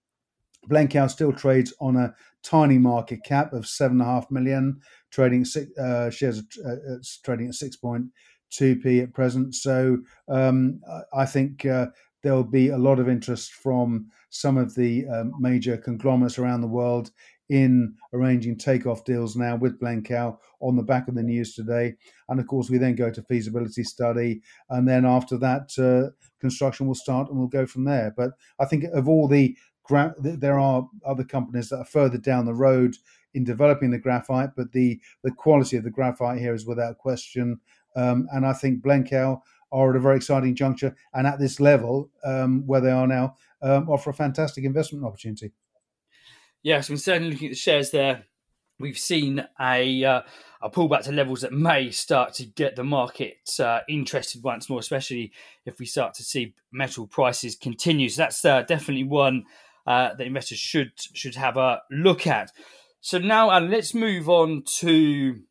Blencowe 0.67 1.09
still 1.09 1.31
trades 1.31 1.73
on 1.79 1.95
a 1.95 2.13
tiny 2.43 2.77
market 2.77 3.23
cap 3.23 3.53
of 3.53 3.67
seven 3.67 4.01
and 4.01 4.09
a 4.09 4.11
half 4.11 4.31
million, 4.31 4.79
trading 5.11 5.45
six, 5.45 5.77
uh, 5.77 6.09
shares 6.09 6.43
uh, 6.65 6.97
trading 7.23 7.47
at 7.47 7.55
six 7.55 7.75
point 7.75 8.05
two 8.49 8.75
p 8.75 9.01
at 9.01 9.13
present. 9.13 9.55
So 9.55 9.97
um, 10.27 10.81
I 11.13 11.25
think 11.25 11.65
uh, 11.65 11.87
there 12.23 12.33
will 12.33 12.43
be 12.43 12.69
a 12.69 12.77
lot 12.77 12.99
of 12.99 13.09
interest 13.09 13.53
from 13.53 14.07
some 14.29 14.57
of 14.57 14.73
the 14.75 15.05
um, 15.07 15.33
major 15.39 15.77
conglomerates 15.77 16.39
around 16.39 16.61
the 16.61 16.67
world 16.67 17.11
in 17.49 17.95
arranging 18.13 18.57
takeoff 18.57 19.03
deals 19.03 19.35
now 19.35 19.55
with 19.55 19.79
Blencowe 19.79 20.37
on 20.61 20.75
the 20.75 20.83
back 20.83 21.07
of 21.07 21.15
the 21.15 21.23
news 21.23 21.53
today. 21.53 21.95
And 22.29 22.39
of 22.39 22.47
course, 22.47 22.69
we 22.69 22.77
then 22.77 22.95
go 22.95 23.11
to 23.11 23.21
feasibility 23.23 23.83
study, 23.83 24.41
and 24.69 24.87
then 24.87 25.05
after 25.05 25.37
that, 25.37 25.71
uh, 25.77 26.11
construction 26.39 26.87
will 26.87 26.95
start 26.95 27.29
and 27.29 27.37
we'll 27.37 27.47
go 27.47 27.65
from 27.65 27.85
there. 27.85 28.13
But 28.15 28.31
I 28.59 28.65
think 28.65 28.85
of 28.93 29.07
all 29.07 29.27
the 29.27 29.57
there 30.19 30.59
are 30.59 30.87
other 31.05 31.23
companies 31.23 31.69
that 31.69 31.77
are 31.77 31.85
further 31.85 32.17
down 32.17 32.45
the 32.45 32.55
road 32.55 32.95
in 33.35 33.43
developing 33.43 33.91
the 33.91 33.99
graphite, 33.99 34.49
but 34.55 34.71
the 34.71 34.99
the 35.23 35.31
quality 35.31 35.77
of 35.77 35.83
the 35.83 35.91
graphite 35.91 36.39
here 36.39 36.55
is 36.55 36.65
without 36.65 36.97
question. 36.97 37.59
Um, 37.95 38.27
and 38.33 38.45
I 38.45 38.53
think 38.53 38.81
Blencowe 38.81 39.41
are 39.71 39.89
at 39.89 39.95
a 39.95 39.99
very 39.99 40.17
exciting 40.17 40.55
juncture, 40.55 40.95
and 41.13 41.27
at 41.27 41.39
this 41.39 41.59
level 41.59 42.09
um, 42.23 42.63
where 42.65 42.81
they 42.81 42.91
are 42.91 43.07
now, 43.07 43.35
um, 43.61 43.89
offer 43.89 44.09
a 44.09 44.13
fantastic 44.13 44.63
investment 44.63 45.05
opportunity. 45.05 45.51
Yes, 46.65 46.89
I'm 46.89 46.97
certainly 46.97 47.29
looking 47.29 47.49
at 47.49 47.51
the 47.51 47.57
shares 47.57 47.91
there. 47.91 48.23
We've 48.79 48.97
seen 48.97 49.45
a 49.61 50.03
uh, 50.03 50.21
a 50.63 50.69
pullback 50.71 51.03
to 51.03 51.11
levels 51.11 51.41
that 51.41 51.53
may 51.53 51.91
start 51.91 52.33
to 52.33 52.45
get 52.47 52.75
the 52.75 52.83
market 52.83 53.37
uh, 53.59 53.81
interested 53.87 54.41
once 54.41 54.67
more, 54.67 54.79
especially 54.79 55.31
if 55.67 55.77
we 55.77 55.85
start 55.85 56.15
to 56.15 56.23
see 56.23 56.55
metal 56.71 57.05
prices 57.05 57.55
continue. 57.55 58.09
So 58.09 58.23
that's 58.23 58.43
uh, 58.43 58.63
definitely 58.63 59.03
one 59.03 59.43
uh, 59.85 60.15
that 60.15 60.25
investors 60.25 60.57
should 60.57 60.93
should 60.95 61.35
have 61.35 61.55
a 61.55 61.83
look 61.91 62.25
at. 62.25 62.51
So 62.99 63.19
now, 63.19 63.51
Alan, 63.51 63.69
let's 63.69 63.93
move 63.93 64.27
on 64.27 64.63
to 64.77 65.41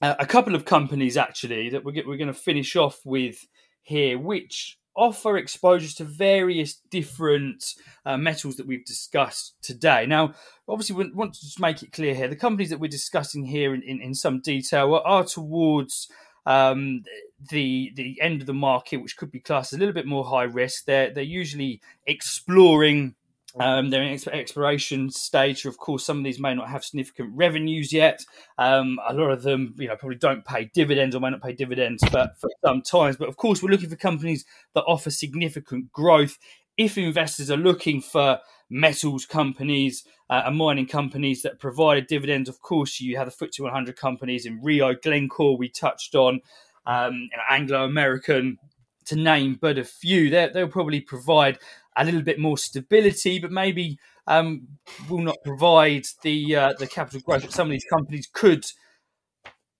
uh, 0.00 0.14
a 0.20 0.26
couple 0.26 0.54
of 0.54 0.64
companies 0.64 1.16
actually 1.16 1.70
that 1.70 1.84
we're, 1.84 2.06
we're 2.06 2.16
going 2.16 2.28
to 2.28 2.32
finish 2.32 2.76
off 2.76 3.00
with 3.04 3.48
here, 3.82 4.16
which 4.16 4.78
offer 4.94 5.36
exposures 5.36 5.94
to 5.94 6.04
various 6.04 6.74
different 6.90 7.64
uh, 8.04 8.16
metals 8.16 8.56
that 8.56 8.66
we've 8.66 8.84
discussed 8.84 9.54
today. 9.62 10.06
Now, 10.06 10.34
obviously, 10.68 10.96
we 10.96 11.10
want 11.12 11.34
to 11.34 11.40
just 11.40 11.60
make 11.60 11.82
it 11.82 11.92
clear 11.92 12.14
here 12.14 12.28
the 12.28 12.36
companies 12.36 12.70
that 12.70 12.80
we're 12.80 12.88
discussing 12.88 13.44
here 13.46 13.74
in, 13.74 13.82
in, 13.82 14.00
in 14.00 14.14
some 14.14 14.40
detail 14.40 14.94
are, 14.94 15.06
are 15.06 15.24
towards 15.24 16.08
um, 16.44 17.04
the 17.50 17.92
the 17.94 18.20
end 18.20 18.40
of 18.40 18.46
the 18.46 18.54
market, 18.54 18.98
which 18.98 19.16
could 19.16 19.30
be 19.30 19.40
classed 19.40 19.72
as 19.72 19.76
a 19.76 19.80
little 19.80 19.94
bit 19.94 20.06
more 20.06 20.24
high 20.24 20.44
risk. 20.44 20.84
They're 20.84 21.12
they're 21.12 21.22
usually 21.22 21.80
exploring 22.06 23.14
um, 23.60 23.90
they're 23.90 24.02
in 24.02 24.18
exploration 24.32 25.10
stage. 25.10 25.64
Of 25.64 25.76
course, 25.76 26.04
some 26.04 26.18
of 26.18 26.24
these 26.24 26.40
may 26.40 26.54
not 26.54 26.68
have 26.68 26.84
significant 26.84 27.30
revenues 27.34 27.92
yet. 27.92 28.24
Um, 28.58 28.98
a 29.06 29.12
lot 29.12 29.30
of 29.30 29.42
them, 29.42 29.74
you 29.78 29.88
know, 29.88 29.96
probably 29.96 30.16
don't 30.16 30.44
pay 30.44 30.70
dividends 30.72 31.14
or 31.14 31.20
may 31.20 31.30
not 31.30 31.42
pay 31.42 31.52
dividends 31.52 32.02
for, 32.08 32.30
for 32.38 32.50
some 32.64 32.82
times. 32.82 33.16
But 33.16 33.28
of 33.28 33.36
course, 33.36 33.62
we're 33.62 33.70
looking 33.70 33.90
for 33.90 33.96
companies 33.96 34.44
that 34.74 34.84
offer 34.84 35.10
significant 35.10 35.92
growth. 35.92 36.38
If 36.78 36.96
investors 36.96 37.50
are 37.50 37.56
looking 37.56 38.00
for 38.00 38.38
metals 38.70 39.26
companies 39.26 40.04
uh, 40.30 40.42
and 40.46 40.56
mining 40.56 40.86
companies 40.86 41.42
that 41.42 41.58
provide 41.58 42.06
dividends, 42.06 42.48
of 42.48 42.60
course, 42.62 43.00
you 43.00 43.18
have 43.18 43.26
the 43.36 43.46
FTSE 43.46 43.60
100 43.60 43.96
companies 43.96 44.46
in 44.46 44.62
Rio, 44.62 44.94
Glencore, 44.94 45.58
we 45.58 45.68
touched 45.68 46.14
on, 46.14 46.40
um, 46.86 47.28
Anglo 47.50 47.84
American, 47.84 48.58
to 49.04 49.16
name 49.16 49.58
but 49.60 49.78
a 49.78 49.84
few. 49.84 50.30
they 50.30 50.50
will 50.54 50.68
probably 50.68 51.00
provide 51.00 51.58
a 51.96 52.04
little 52.04 52.22
bit 52.22 52.38
more 52.38 52.58
stability, 52.58 53.38
but 53.38 53.50
maybe 53.50 53.98
um, 54.26 54.68
will 55.08 55.22
not 55.22 55.36
provide 55.44 56.04
the 56.22 56.56
uh, 56.56 56.72
the 56.78 56.86
capital 56.86 57.20
growth 57.20 57.42
that 57.42 57.52
some 57.52 57.68
of 57.68 57.72
these 57.72 57.84
companies 57.84 58.28
could 58.32 58.64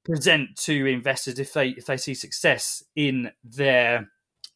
present 0.05 0.57
to 0.57 0.87
investors 0.87 1.39
if 1.39 1.53
they 1.53 1.69
if 1.69 1.87
they 1.87 1.97
see 1.97 2.15
success 2.15 2.83
in 2.97 3.31
their 3.45 4.09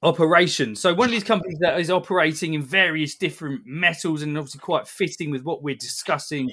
operation. 0.03 0.77
So 0.77 0.95
one 0.95 1.07
of 1.07 1.13
these 1.13 1.25
companies 1.25 1.59
that 1.61 1.81
is 1.81 1.91
operating 1.91 2.55
in 2.55 2.63
various 2.63 3.15
different 3.15 3.63
metals 3.65 4.23
and 4.23 4.37
obviously 4.37 4.61
quite 4.61 4.87
fitting 4.87 5.31
with 5.31 5.43
what 5.43 5.63
we're 5.63 5.75
discussing 5.75 6.51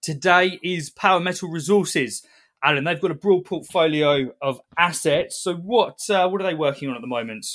today 0.00 0.58
is 0.62 0.90
Power 0.90 1.20
Metal 1.20 1.48
Resources. 1.50 2.22
Alan, 2.64 2.84
they've 2.84 3.00
got 3.00 3.10
a 3.10 3.14
broad 3.14 3.44
portfolio 3.44 4.32
of 4.40 4.60
assets. 4.78 5.38
So 5.38 5.54
what 5.54 6.08
uh, 6.08 6.28
what 6.28 6.40
are 6.40 6.44
they 6.44 6.54
working 6.54 6.88
on 6.88 6.94
at 6.96 7.00
the 7.00 7.06
moment? 7.06 7.46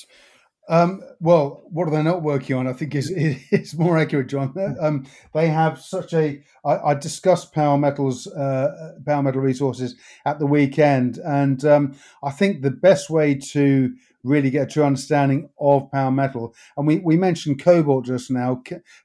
Um, 0.69 1.01
well, 1.19 1.63
what 1.69 1.87
are 1.87 1.91
they 1.91 2.03
not 2.03 2.21
working 2.21 2.55
on? 2.55 2.67
I 2.67 2.73
think 2.73 2.95
is 2.95 3.09
is 3.09 3.73
more 3.77 3.97
accurate, 3.97 4.27
John. 4.27 4.53
Um, 4.81 5.05
they 5.33 5.47
have 5.47 5.79
such 5.79 6.13
a. 6.13 6.41
I, 6.63 6.77
I 6.77 6.93
discussed 6.93 7.53
Power 7.53 7.77
Metals, 7.77 8.27
uh, 8.27 8.93
Power 9.05 9.23
Metal 9.23 9.41
Resources 9.41 9.95
at 10.25 10.39
the 10.39 10.45
weekend, 10.45 11.17
and 11.17 11.63
um, 11.65 11.95
I 12.23 12.31
think 12.31 12.61
the 12.61 12.71
best 12.71 13.09
way 13.09 13.35
to 13.35 13.93
really 14.23 14.51
get 14.51 14.67
a 14.67 14.71
true 14.71 14.83
understanding 14.83 15.49
of 15.59 15.91
Power 15.91 16.11
Metal, 16.11 16.53
and 16.77 16.87
we, 16.87 16.99
we 16.99 17.17
mentioned 17.17 17.61
cobalt 17.61 18.05
just 18.05 18.31
now. 18.31 18.61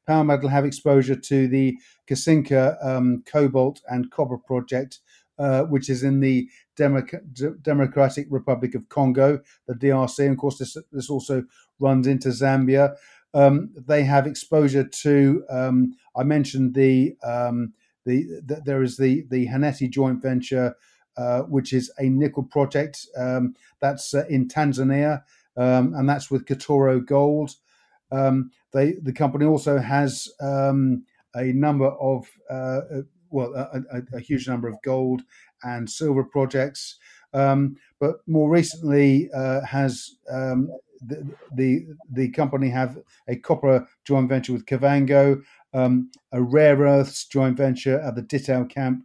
Power 0.07 0.25
Metal 0.25 0.49
have 0.49 0.65
exposure 0.65 1.17
to 1.17 1.49
the 1.49 1.79
Kasinka 2.09 2.77
um, 2.87 3.23
cobalt 3.27 3.81
and 3.89 4.11
copper 4.11 4.39
project, 4.39 5.01
uh, 5.39 5.63
which 5.65 5.89
is 5.89 6.03
in 6.03 6.21
the 6.21 6.49
Democratic 6.77 8.27
Republic 8.31 8.75
of 8.75 8.89
Congo, 8.89 9.41
the 9.67 9.75
DRC. 9.75 10.21
And 10.21 10.33
of 10.33 10.39
course, 10.39 10.59
this, 10.59 10.77
this 10.93 11.11
also 11.11 11.45
runs 11.79 12.07
into 12.07 12.29
Zambia. 12.29 12.97
Um, 13.35 13.71
they 13.87 14.05
have 14.05 14.27
exposure 14.27 14.85
to. 14.85 15.45
Um, 15.51 15.95
I 16.17 16.23
mentioned 16.23 16.75
the, 16.75 17.17
um, 17.23 17.75
the, 18.05 18.25
the 18.45 18.63
there 18.65 18.83
is 18.83 18.97
the 18.97 19.27
the 19.31 19.47
Haneti 19.47 19.91
joint 19.91 20.23
venture, 20.23 20.75
uh, 21.17 21.43
which 21.43 21.73
is 21.73 21.93
a 21.99 22.09
nickel 22.09 22.45
project 22.45 23.07
um, 23.17 23.55
that's 23.81 24.15
uh, 24.15 24.25
in 24.31 24.49
Tanzania, 24.49 25.23
um, 25.57 25.93
and 25.95 26.09
that's 26.09 26.31
with 26.31 26.47
Katoro 26.47 27.05
Gold. 27.05 27.51
Um, 28.11 28.53
they 28.73 28.93
the 29.03 29.13
company 29.13 29.45
also 29.45 29.79
has 29.79 30.31
a 31.37 31.53
number 31.53 31.89
of 31.89 32.27
uh, 32.51 32.81
uh 32.91 33.03
well 33.31 33.53
a, 33.55 33.83
a, 33.99 34.17
a, 34.17 34.21
huge 34.21 34.49
number 34.49 34.69
of 34.69 34.81
gold 34.83 35.23
and 35.63 35.89
silver 35.89 36.25
projects, 36.25 36.99
um, 37.33 37.77
but 38.01 38.17
more 38.27 38.51
recently 38.51 39.31
uh, 39.35 39.61
has 39.63 40.17
um, 40.31 40.69
the, 41.03 41.27
the, 41.55 41.87
the 42.13 42.29
company 42.31 42.69
have 42.69 42.99
a 43.29 43.37
copper 43.37 43.87
joint 44.05 44.29
venture 44.29 44.53
with 44.53 44.67
Kavango, 44.67 45.43
um, 45.75 46.11
a 46.33 46.43
rare 46.43 46.79
earths 46.79 47.27
joint 47.27 47.57
venture 47.57 48.01
at 48.01 48.15
the 48.15 48.23
Ditau 48.23 48.69
Camp 48.69 49.05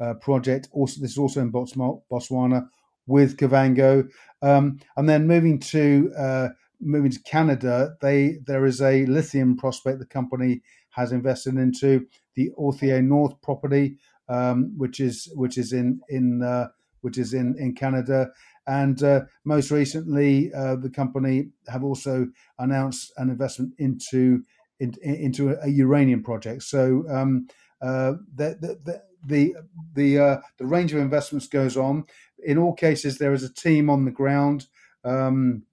uh, 0.00 0.14
project. 0.14 0.68
Also, 0.72 1.00
this 1.00 1.12
is 1.12 1.18
also 1.18 1.40
in 1.40 1.52
Botswana 1.52 2.68
with 3.06 3.36
Kavango, 3.36 4.08
um, 4.42 4.78
and 4.96 5.08
then 5.08 5.26
moving 5.26 5.58
to 5.58 6.12
uh, 6.16 6.48
moving 6.80 7.10
to 7.10 7.22
Canada, 7.22 7.96
they 8.00 8.38
there 8.46 8.66
is 8.66 8.80
a 8.80 9.06
lithium 9.06 9.56
prospect 9.56 9.98
the 9.98 10.06
company 10.06 10.62
has 10.90 11.12
invested 11.12 11.54
into 11.56 12.06
the 12.34 12.50
Authier 12.58 13.02
North 13.02 13.40
property 13.42 13.98
um, 14.32 14.72
which 14.76 14.98
is 14.98 15.30
which 15.34 15.58
is 15.58 15.72
in 15.72 16.00
in 16.08 16.42
uh, 16.42 16.68
which 17.02 17.18
is 17.18 17.34
in 17.34 17.54
in 17.58 17.74
Canada. 17.74 18.30
And 18.66 19.02
uh, 19.02 19.22
most 19.44 19.70
recently, 19.70 20.52
uh, 20.54 20.76
the 20.76 20.90
company 20.90 21.48
have 21.68 21.84
also 21.84 22.28
announced 22.58 23.12
an 23.16 23.28
investment 23.28 23.74
into 23.78 24.42
in, 24.80 24.94
into 25.02 25.56
a 25.60 25.68
uranium 25.68 26.22
project. 26.22 26.62
So 26.62 27.04
um, 27.10 27.48
uh, 27.82 28.14
the 28.34 28.56
the 28.60 29.02
the 29.26 29.54
the, 29.94 30.18
uh, 30.18 30.40
the 30.58 30.66
range 30.66 30.92
of 30.92 30.98
investments 30.98 31.46
goes 31.46 31.76
on. 31.76 32.04
In 32.44 32.58
all 32.58 32.72
cases, 32.72 33.18
there 33.18 33.32
is 33.32 33.44
a 33.44 33.54
team 33.54 33.88
on 33.88 34.04
the 34.04 34.10
ground. 34.10 34.66
Um, 35.04 35.64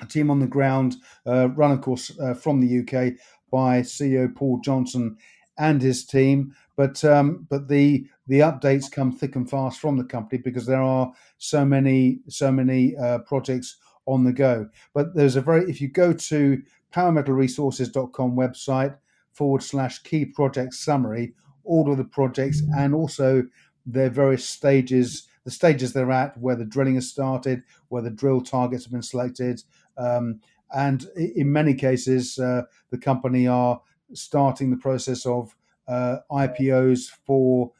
a 0.00 0.06
team 0.06 0.30
on 0.30 0.38
the 0.40 0.46
ground, 0.46 0.96
uh, 1.26 1.50
run 1.50 1.72
of 1.72 1.82
course 1.82 2.10
from 2.40 2.60
the 2.60 2.80
UK 2.80 3.18
by 3.50 3.80
CEO 3.82 4.34
Paul 4.34 4.60
Johnson 4.64 5.18
and 5.60 5.80
his 5.80 6.04
team. 6.04 6.54
But 6.74 7.04
um, 7.04 7.46
but 7.48 7.68
the 7.68 8.06
the 8.26 8.40
updates 8.40 8.90
come 8.90 9.12
thick 9.12 9.36
and 9.36 9.48
fast 9.48 9.78
from 9.78 9.96
the 9.96 10.04
company 10.04 10.40
because 10.42 10.66
there 10.66 10.82
are 10.82 11.12
so 11.38 11.64
many 11.64 12.20
so 12.28 12.50
many 12.50 12.96
uh, 12.96 13.18
projects 13.18 13.76
on 14.06 14.24
the 14.24 14.32
go. 14.32 14.68
But 14.94 15.14
there's 15.14 15.36
a 15.36 15.42
very 15.42 15.70
if 15.70 15.80
you 15.80 15.88
go 15.88 16.12
to 16.12 16.62
powermetalresources.com 16.92 18.34
website 18.34 18.96
forward 19.32 19.62
slash 19.62 20.02
key 20.02 20.24
project 20.24 20.74
summary, 20.74 21.34
all 21.64 21.90
of 21.90 21.98
the 21.98 22.04
projects 22.04 22.62
and 22.76 22.94
also 22.94 23.44
their 23.86 24.10
various 24.10 24.44
stages, 24.44 25.28
the 25.44 25.50
stages 25.50 25.92
they're 25.92 26.10
at, 26.10 26.36
where 26.38 26.56
the 26.56 26.64
drilling 26.64 26.96
has 26.96 27.08
started, 27.08 27.62
where 27.88 28.02
the 28.02 28.10
drill 28.10 28.40
targets 28.40 28.84
have 28.84 28.92
been 28.92 29.02
selected, 29.02 29.62
um, 29.98 30.40
and 30.72 31.06
in 31.16 31.52
many 31.52 31.74
cases, 31.74 32.38
uh, 32.38 32.62
the 32.90 32.98
company 32.98 33.46
are 33.46 33.80
starting 34.12 34.70
the 34.70 34.76
process 34.76 35.26
of 35.26 35.54
uh, 35.88 36.18
IPOs 36.30 37.10
for 37.26 37.72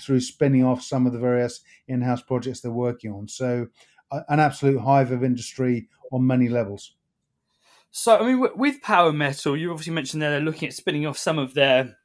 through 0.00 0.20
spinning 0.20 0.64
off 0.64 0.82
some 0.82 1.06
of 1.06 1.12
the 1.12 1.18
various 1.18 1.60
in-house 1.88 2.22
projects 2.22 2.60
they're 2.60 2.70
working 2.70 3.12
on. 3.12 3.28
So, 3.28 3.66
uh, 4.10 4.20
an 4.28 4.40
absolute 4.40 4.80
hive 4.80 5.10
of 5.10 5.24
industry 5.24 5.88
on 6.12 6.26
many 6.26 6.48
levels. 6.48 6.94
So, 7.90 8.16
I 8.16 8.26
mean, 8.26 8.46
with 8.56 8.80
Power 8.80 9.12
Metal, 9.12 9.56
you 9.56 9.70
obviously 9.70 9.92
mentioned 9.92 10.22
they're 10.22 10.40
looking 10.40 10.68
at 10.68 10.74
spinning 10.74 11.06
off 11.06 11.18
some 11.18 11.38
of 11.38 11.54
their 11.54 11.96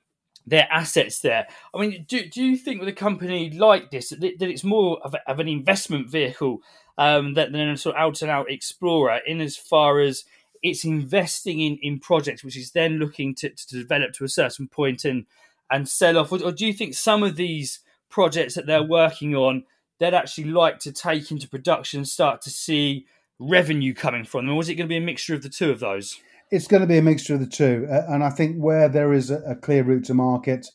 their 0.46 0.68
assets 0.72 1.20
there. 1.20 1.46
I 1.74 1.80
mean, 1.80 2.06
do, 2.08 2.26
do 2.28 2.42
you 2.42 2.56
think 2.56 2.80
with 2.80 2.88
a 2.88 2.94
company 2.94 3.52
like 3.52 3.92
this 3.92 4.10
that, 4.10 4.22
that 4.22 4.50
it's 4.50 4.64
more 4.64 4.98
of, 5.04 5.14
a, 5.14 5.30
of 5.30 5.40
an 5.42 5.50
investment 5.50 6.10
vehicle 6.10 6.60
um, 6.98 7.34
than 7.34 7.54
a 7.54 7.78
sort 7.78 7.96
of 7.96 8.02
out 8.02 8.22
and 8.22 8.32
out 8.32 8.50
explorer 8.50 9.20
in 9.28 9.42
as 9.42 9.58
far 9.58 10.00
as 10.00 10.24
it's 10.70 10.86
investing 10.86 11.60
in, 11.60 11.78
in 11.82 12.00
projects 12.00 12.44
which 12.44 12.58
is 12.58 12.72
then 12.72 12.94
looking 12.94 13.36
to, 13.36 13.50
to 13.50 13.68
develop 13.82 14.14
to 14.14 14.24
a 14.24 14.30
certain 14.30 14.68
point 14.68 15.06
and 15.06 15.26
and 15.70 15.88
sell 15.88 16.18
off. 16.18 16.32
Or, 16.32 16.42
or 16.44 16.52
do 16.52 16.66
you 16.66 16.74
think 16.74 16.94
some 16.94 17.24
of 17.24 17.36
these 17.36 17.80
projects 18.10 18.56
that 18.56 18.66
they're 18.66 18.84
working 18.84 19.36
on 19.36 19.64
they'd 20.00 20.14
actually 20.14 20.46
like 20.46 20.80
to 20.80 20.92
take 20.92 21.32
into 21.32 21.50
production 21.50 22.00
and 22.00 22.08
start 22.08 22.42
to 22.42 22.50
see 22.50 23.06
revenue 23.40 23.94
coming 23.94 24.24
from 24.24 24.46
them? 24.46 24.56
Or 24.56 24.62
is 24.62 24.70
it 24.70 24.76
going 24.76 24.88
to 24.88 24.94
be 24.94 24.98
a 24.98 25.02
mixture 25.02 25.34
of 25.34 25.42
the 25.42 25.50
two 25.50 25.72
of 25.72 25.80
those? 25.80 26.20
It's 26.52 26.68
going 26.68 26.82
to 26.82 26.88
be 26.88 26.98
a 26.98 27.02
mixture 27.02 27.34
of 27.34 27.42
the 27.42 27.48
two 27.48 27.86
and 27.90 28.24
i 28.24 28.30
think 28.30 28.56
where 28.56 28.88
there 28.88 29.12
is 29.12 29.32
a, 29.32 29.56
clear 29.62 29.84
route 29.84 30.06
to 30.06 30.14
market 30.14 30.66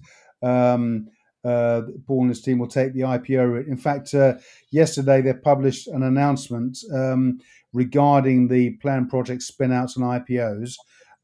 um, 0.42 1.09
uh, 1.44 1.83
Paul 2.07 2.22
and 2.22 2.28
his 2.28 2.40
team 2.40 2.59
will 2.59 2.68
take 2.68 2.92
the 2.94 3.00
IPO 3.00 3.52
route. 3.52 3.66
In 3.66 3.76
fact, 3.76 4.14
uh, 4.14 4.35
yesterday 4.70 5.20
they 5.22 5.33
published 5.33 5.88
an 5.88 6.02
announcement 6.02 6.78
um, 6.94 7.40
regarding 7.72 8.48
the 8.48 8.70
planned 8.76 9.08
project 9.08 9.42
spinouts 9.42 9.96
and 9.96 10.04
IPOs. 10.04 10.74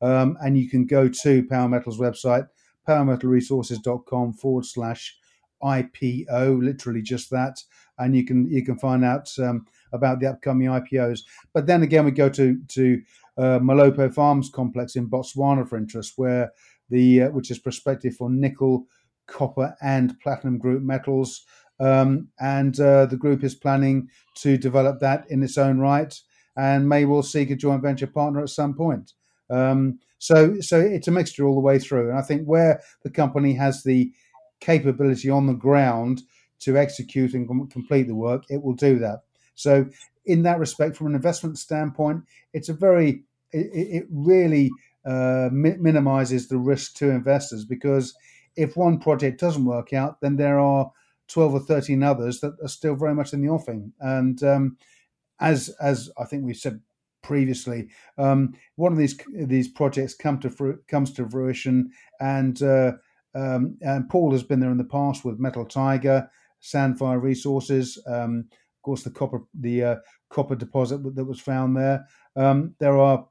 Um, 0.01 0.37
and 0.41 0.57
you 0.57 0.69
can 0.69 0.87
go 0.87 1.09
to 1.09 1.47
Power 1.49 1.69
Metal's 1.69 1.99
website, 1.99 2.49
powermetalresources.com 2.89 4.35
forward 4.35 4.65
slash 4.65 5.17
IPO, 5.63 6.63
literally 6.63 7.03
just 7.03 7.31
that. 7.31 7.63
And 7.99 8.15
you 8.15 8.25
can 8.25 8.49
you 8.49 8.65
can 8.65 8.79
find 8.79 9.05
out 9.05 9.29
um, 9.41 9.67
about 9.93 10.21
the 10.21 10.29
upcoming 10.29 10.69
IPOs. 10.69 11.21
But 11.53 11.67
then 11.67 11.83
again, 11.83 12.05
we 12.05 12.13
go 12.13 12.29
to 12.29 12.61
to 12.69 13.03
uh, 13.37 13.59
Molopo 13.59 14.13
Farms 14.13 14.51
complex 14.51 14.95
in 14.95 15.11
Botswana 15.11 15.69
for 15.69 15.77
interest, 15.77 16.13
where 16.17 16.53
the 16.89 17.23
uh, 17.23 17.31
which 17.31 17.51
is 17.51 17.59
prospective 17.59 18.15
for 18.15 18.31
nickel, 18.31 18.87
copper, 19.27 19.77
and 19.83 20.19
platinum 20.21 20.59
group 20.59 20.83
metals. 20.83 21.45
Um, 21.81 22.29
and 22.41 22.79
uh, 22.81 23.07
the 23.07 23.17
group 23.17 23.45
is 23.45 23.55
planning 23.55 24.09
to 24.37 24.57
develop 24.57 24.99
that 25.01 25.25
in 25.31 25.43
its 25.43 25.59
own 25.59 25.79
right 25.79 26.13
and 26.59 26.89
may 26.89 27.05
well 27.05 27.23
seek 27.23 27.51
a 27.51 27.57
joint 27.57 27.81
venture 27.81 28.09
partner 28.09 28.43
at 28.43 28.51
some 28.51 28.75
point. 28.75 29.13
Um, 29.49 30.01
so, 30.19 30.61
so 30.61 30.79
it's 30.81 31.07
a 31.07 31.13
mixture 31.13 31.47
all 31.47 31.55
the 31.55 31.61
way 31.61 31.79
through. 31.79 32.11
And 32.11 32.19
I 32.19 32.23
think 32.23 32.45
where 32.45 32.83
the 33.05 33.11
company 33.11 33.55
has 33.55 33.85
the 33.85 34.13
capability 34.61 35.31
on 35.31 35.47
the 35.47 35.55
ground 35.55 36.23
to 36.61 36.77
execute 36.77 37.33
and 37.33 37.47
com- 37.47 37.69
complete 37.69 38.09
the 38.09 38.17
work, 38.17 38.43
it 38.51 38.61
will 38.61 38.75
do 38.75 38.99
that. 38.99 39.21
So, 39.55 39.87
in 40.27 40.43
that 40.43 40.59
respect, 40.59 40.97
from 40.97 41.07
an 41.07 41.15
investment 41.15 41.59
standpoint, 41.59 42.25
it's 42.53 42.69
a 42.69 42.75
very, 42.75 43.23
it, 43.53 43.71
it 43.73 44.07
really 44.11 44.71
uh, 45.07 45.49
mi- 45.53 45.77
minimizes 45.79 46.49
the 46.49 46.59
risk 46.59 46.97
to 46.97 47.09
investors 47.09 47.65
because 47.65 48.15
if 48.57 48.77
one 48.77 48.99
project 48.99 49.41
doesn't 49.41 49.65
work 49.65 49.93
out, 49.93 50.21
then 50.21 50.37
there 50.37 50.59
are 50.59 50.91
12 51.29 51.55
or 51.55 51.61
13 51.61 52.03
others 52.03 52.41
that 52.41 52.57
are 52.63 52.69
still 52.69 52.97
very 52.97 53.15
much 53.15 53.33
in 53.33 53.41
the 53.41 53.49
offing. 53.49 53.93
And 54.01 54.43
um, 54.43 54.77
as 55.41 55.69
as 55.81 56.11
I 56.19 56.25
think 56.25 56.45
we've 56.45 56.57
said 56.57 56.81
previously, 57.23 57.89
um, 58.17 58.55
one 58.77 58.93
of 58.93 58.99
these 58.99 59.19
these 59.35 59.69
projects 59.69 60.15
come 60.15 60.39
to 60.41 60.79
comes 60.89 61.13
to 61.15 61.29
fruition, 61.29 61.91
and 62.21 62.61
uh, 62.63 62.93
um, 63.35 63.77
and 63.81 64.09
Paul 64.09 64.33
has 64.33 64.43
been 64.43 64.61
there 64.61 64.71
in 64.71 64.79
the 64.79 64.85
past 64.85 65.25
with 65.25 65.39
Metal 65.39 65.65
Tiger, 65.65 66.31
Sandfire 66.63 67.21
Resources, 67.21 68.03
um, 68.07 68.49
of 68.51 68.83
course 68.83 69.03
the 69.03 69.11
copper 69.11 69.43
the 69.59 69.85
uh, 69.85 69.97
copper 70.31 70.57
deposit 70.57 71.03
that 71.15 71.25
was 71.25 71.41
found 71.41 71.77
there. 71.77 72.07
Um, 72.37 72.75
there 72.79 72.99
are 72.99 73.27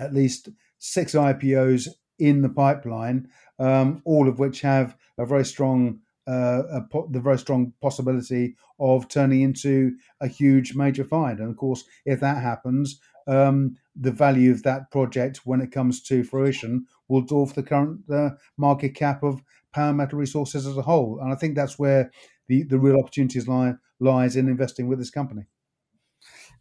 at 0.00 0.14
least 0.14 0.48
six 0.78 1.12
IPOs 1.12 1.88
in 2.18 2.42
the 2.42 2.48
pipeline, 2.48 3.28
um, 3.58 4.02
all 4.04 4.28
of 4.28 4.38
which 4.38 4.60
have 4.60 4.96
a 5.18 5.26
very 5.26 5.44
strong 5.44 6.00
uh, 6.26 6.80
po- 6.90 7.08
the 7.10 7.20
very 7.20 7.38
strong 7.38 7.72
possibility 7.80 8.56
of 8.78 9.08
turning 9.08 9.42
into 9.42 9.96
a 10.20 10.26
huge 10.28 10.74
major 10.74 11.04
find. 11.04 11.38
And 11.38 11.50
of 11.50 11.56
course, 11.56 11.84
if 12.04 12.20
that 12.20 12.42
happens, 12.42 13.00
um, 13.26 13.76
the 13.96 14.12
value 14.12 14.50
of 14.50 14.62
that 14.64 14.90
project 14.90 15.40
when 15.44 15.60
it 15.60 15.72
comes 15.72 16.02
to 16.04 16.24
fruition 16.24 16.86
will 17.08 17.22
dwarf 17.24 17.54
the 17.54 17.62
current 17.62 18.10
uh, 18.10 18.30
market 18.56 18.94
cap 18.94 19.22
of 19.22 19.42
power 19.72 19.92
metal 19.92 20.18
resources 20.18 20.66
as 20.66 20.76
a 20.76 20.82
whole. 20.82 21.18
And 21.20 21.32
I 21.32 21.36
think 21.36 21.54
that's 21.54 21.78
where 21.78 22.10
the, 22.48 22.62
the 22.64 22.78
real 22.78 22.98
opportunities 22.98 23.48
lie 23.48 23.74
lies 24.00 24.36
in 24.36 24.48
investing 24.48 24.88
with 24.88 24.98
this 24.98 25.10
company. 25.10 25.44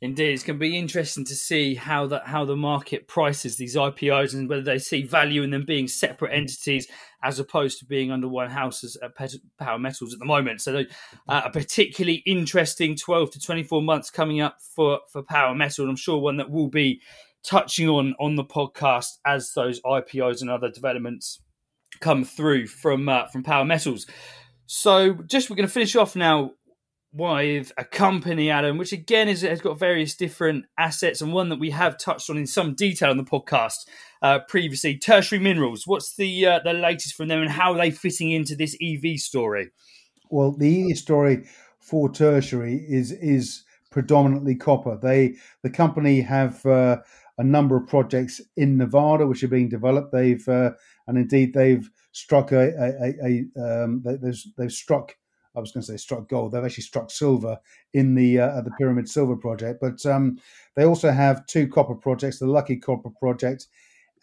Indeed, 0.01 0.33
it's 0.33 0.43
going 0.43 0.59
to 0.59 0.59
be 0.59 0.77
interesting 0.77 1.23
to 1.25 1.35
see 1.35 1.75
how 1.75 2.07
that 2.07 2.27
how 2.27 2.43
the 2.45 2.55
market 2.55 3.07
prices 3.07 3.57
these 3.57 3.75
IPOs 3.75 4.33
and 4.33 4.49
whether 4.49 4.61
they 4.61 4.77
see 4.77 5.03
value 5.03 5.43
in 5.43 5.51
them 5.51 5.65
being 5.65 5.87
separate 5.87 6.33
entities 6.33 6.87
as 7.23 7.39
opposed 7.39 7.79
to 7.79 7.85
being 7.85 8.11
under 8.11 8.27
one 8.27 8.49
house 8.49 8.83
as 8.83 8.97
uh, 9.01 9.07
Power 9.57 9.79
Metals 9.79 10.13
at 10.13 10.19
the 10.19 10.25
moment. 10.25 10.61
So, 10.61 10.83
uh, 11.29 11.41
a 11.45 11.49
particularly 11.49 12.23
interesting 12.25 12.95
twelve 12.95 13.31
to 13.31 13.39
twenty 13.39 13.63
four 13.63 13.81
months 13.81 14.09
coming 14.09 14.41
up 14.41 14.57
for 14.75 14.99
for 15.11 15.23
Power 15.23 15.55
Metal, 15.55 15.85
and 15.85 15.89
I'm 15.89 15.95
sure 15.95 16.19
one 16.19 16.37
that 16.37 16.51
will 16.51 16.69
be 16.69 17.01
touching 17.43 17.87
on 17.87 18.15
on 18.19 18.35
the 18.35 18.43
podcast 18.43 19.17
as 19.25 19.53
those 19.53 19.81
IPOs 19.81 20.41
and 20.41 20.49
other 20.49 20.69
developments 20.69 21.39
come 21.99 22.23
through 22.23 22.67
from 22.67 23.07
uh, 23.07 23.27
from 23.27 23.43
Power 23.43 23.65
Metals. 23.65 24.05
So, 24.65 25.13
just 25.27 25.49
we're 25.49 25.55
going 25.55 25.67
to 25.67 25.73
finish 25.73 25.95
off 25.95 26.15
now 26.15 26.51
with 27.13 27.71
a 27.77 27.85
company, 27.85 28.49
Adam, 28.49 28.77
which 28.77 28.91
again 28.91 29.29
is, 29.29 29.41
has 29.41 29.61
got 29.61 29.77
various 29.77 30.15
different 30.15 30.65
assets 30.77 31.21
and 31.21 31.31
one 31.31 31.49
that 31.49 31.59
we 31.59 31.69
have 31.69 31.97
touched 31.97 32.29
on 32.29 32.37
in 32.37 32.47
some 32.47 32.73
detail 32.73 33.11
on 33.11 33.17
the 33.17 33.23
podcast 33.23 33.85
uh, 34.23 34.39
previously. 34.47 34.97
Tertiary 34.97 35.39
Minerals. 35.39 35.83
What's 35.85 36.15
the 36.15 36.45
uh, 36.45 36.59
the 36.63 36.73
latest 36.73 37.13
from 37.13 37.27
them 37.27 37.41
and 37.41 37.51
how 37.51 37.73
are 37.73 37.77
they 37.77 37.91
fitting 37.91 38.31
into 38.31 38.55
this 38.55 38.75
EV 38.81 39.19
story? 39.19 39.69
Well, 40.29 40.51
the 40.51 40.91
EV 40.91 40.97
story 40.97 41.45
for 41.79 42.11
Tertiary 42.11 42.83
is 42.89 43.11
is 43.11 43.63
predominantly 43.91 44.55
copper. 44.55 44.97
They 44.99 45.35
the 45.61 45.69
company 45.69 46.21
have 46.21 46.65
uh, 46.65 46.97
a 47.37 47.43
number 47.43 47.77
of 47.77 47.87
projects 47.87 48.41
in 48.57 48.77
Nevada 48.77 49.27
which 49.27 49.43
are 49.43 49.49
being 49.49 49.69
developed. 49.69 50.11
They've 50.11 50.47
uh, 50.47 50.71
and 51.07 51.19
indeed 51.19 51.53
they've 51.53 51.87
struck 52.11 52.51
a, 52.51 52.69
a, 52.69 53.13
a, 53.23 53.45
a 53.55 53.83
um, 53.83 54.01
they've, 54.03 54.35
they've 54.57 54.71
struck 54.71 55.15
I 55.55 55.59
was 55.59 55.71
going 55.71 55.81
to 55.81 55.87
say 55.87 55.97
struck 55.97 56.27
gold. 56.29 56.51
They've 56.51 56.63
actually 56.63 56.83
struck 56.83 57.11
silver 57.11 57.57
in 57.93 58.15
the 58.15 58.39
uh, 58.39 58.61
the 58.61 58.71
Pyramid 58.71 59.07
Silver 59.09 59.35
project, 59.35 59.79
but 59.81 60.05
um, 60.05 60.37
they 60.75 60.83
also 60.83 61.11
have 61.11 61.45
two 61.45 61.67
copper 61.67 61.95
projects: 61.95 62.39
the 62.39 62.47
Lucky 62.47 62.77
Copper 62.77 63.11
project 63.19 63.67